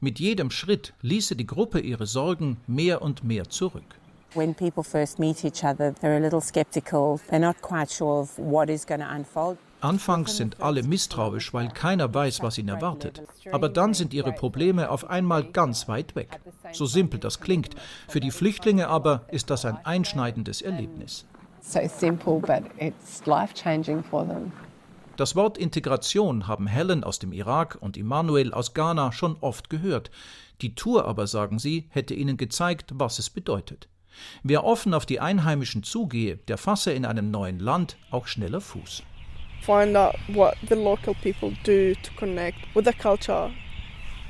Mit 0.01 0.19
jedem 0.19 0.51
Schritt 0.51 0.93
ließe 1.03 1.37
die 1.37 1.47
Gruppe 1.47 1.81
ihre 1.81 2.07
Sorgen 2.07 2.59
mehr 2.67 3.03
und 3.03 3.23
mehr 3.23 3.49
zurück. 3.49 3.97
When 4.35 4.55
people 4.55 4.83
first 4.83 5.21
meet 5.21 5.45
each 5.45 5.63
other, 5.63 5.95
they're 6.03 6.17
a 6.17 6.19
little 6.19 6.41
skeptical. 6.41 7.21
They're 7.31 7.39
not 7.39 7.63
quite 7.63 7.93
sure 7.93 8.21
of 8.21 8.37
what 8.37 8.69
is 8.69 8.85
going 8.85 9.01
to 9.01 9.07
unfold. 9.07 9.59
Anfangs 9.81 10.37
sind 10.37 10.61
alle 10.61 10.83
misstrauisch, 10.83 11.53
weil 11.53 11.69
keiner 11.69 12.13
weiß, 12.13 12.43
was 12.43 12.59
ihn 12.59 12.69
erwartet. 12.69 13.23
Aber 13.53 13.69
dann 13.69 13.95
sind 13.95 14.15
ihre 14.15 14.33
Probleme 14.33 14.91
auf 14.91 15.09
einmal 15.09 15.45
ganz 15.45 15.89
weit 15.89 16.17
weg. 16.17 16.41
So 16.73 16.87
simpel 16.87 17.21
das 17.21 17.41
klingt. 17.41 17.77
Für 18.09 18.19
die 18.19 18.31
Flüchtlinge 18.31 18.89
aber 18.89 19.27
ist 19.31 19.51
das 19.51 19.65
ein 19.65 19.77
einschneidendes 19.85 20.63
Erlebnis. 20.63 21.27
So 21.61 21.81
simple, 21.87 22.41
but 22.41 22.65
it's 22.79 23.25
life-changing 23.27 24.03
for 24.03 24.27
them. 24.27 24.53
Das 25.17 25.37
Wort 25.37 25.59
Integration 25.59 26.49
haben 26.49 26.67
Helen 26.67 27.05
aus 27.05 27.21
dem 27.21 27.33
Irak 27.33 27.79
und 27.81 27.97
Immanuel 27.97 28.53
aus 28.53 28.75
Ghana 28.75 29.13
schon 29.13 29.37
oft 29.41 29.71
gehört. 29.71 30.11
Die 30.61 30.75
Tour 30.75 31.07
aber, 31.07 31.29
sagen 31.29 31.61
sie, 31.61 31.87
hätte 31.91 32.15
ihnen 32.15 32.37
gezeigt, 32.37 32.91
was 32.95 33.21
es 33.21 33.31
bedeutet. 33.31 33.89
Wer 34.43 34.65
offen 34.65 34.93
auf 34.93 35.07
die 35.07 35.21
Einheimischen 35.21 35.85
zugehe, 35.85 36.37
der 36.37 36.59
fasse 36.59 36.93
in 36.93 37.05
einem 37.05 37.31
neuen 37.31 37.61
Land 37.61 37.97
auch 38.11 38.27
schneller 38.27 38.61
Fuß. 38.61 39.05
Find 39.63 39.97
out 39.97 40.15
what 40.29 40.55
the 40.69 40.75
local 40.75 41.15
people 41.23 41.53
do 41.65 41.95
to 42.03 42.13
connect 42.17 42.59
with 42.75 42.85
the 42.85 42.93
culture 42.93 43.51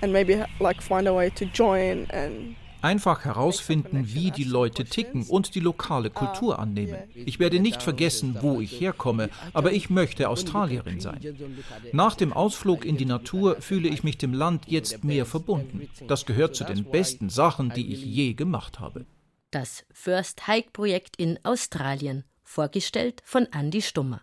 and 0.03 0.13
maybe 0.13 0.45
like 0.61 0.83
find 0.83 1.09
a 1.09 1.15
way 1.15 1.31
to 1.31 1.47
join 1.47 2.07
and 2.11 2.57
Einfach 2.85 3.25
herausfinden, 3.25 4.13
wie 4.13 4.31
die 4.31 4.45
Leute 4.45 4.85
ticken 4.85 5.23
und 5.27 5.55
die 5.55 5.61
lokale 5.61 6.11
Kultur 6.11 6.59
annehmen. 6.59 6.99
Ich 7.15 7.39
werde 7.39 7.59
nicht 7.59 7.83
vergessen, 7.83 8.37
wo 8.43 8.61
ich 8.61 8.79
herkomme, 8.79 9.31
aber 9.55 9.73
ich 9.73 9.89
möchte 9.89 10.29
Australierin 10.29 11.01
sein. 11.01 11.19
Nach 11.93 12.15
dem 12.15 12.35
Ausflug 12.35 12.85
in 12.85 12.99
die 12.99 13.07
Natur 13.07 13.57
fühle 13.63 13.89
ich 13.89 14.05
mich 14.05 14.19
dem 14.19 14.35
Land 14.35 14.67
jetzt 14.67 15.03
mehr 15.03 15.25
verbunden. 15.25 15.89
Das 16.09 16.27
gehört 16.27 16.57
zu 16.57 16.65
den 16.65 16.85
besten 16.85 17.31
Sachen, 17.31 17.71
die 17.71 17.91
ich 17.91 18.05
je 18.05 18.35
gemacht 18.35 18.81
habe. 18.81 19.07
Das 19.51 19.87
First 19.91 20.47
Hike 20.47 20.73
Projekt 20.75 21.17
in 21.17 21.39
Australien, 21.43 22.25
vorgestellt 22.43 23.23
von 23.25 23.47
Andy 23.51 23.81
Stummer. 23.81 24.21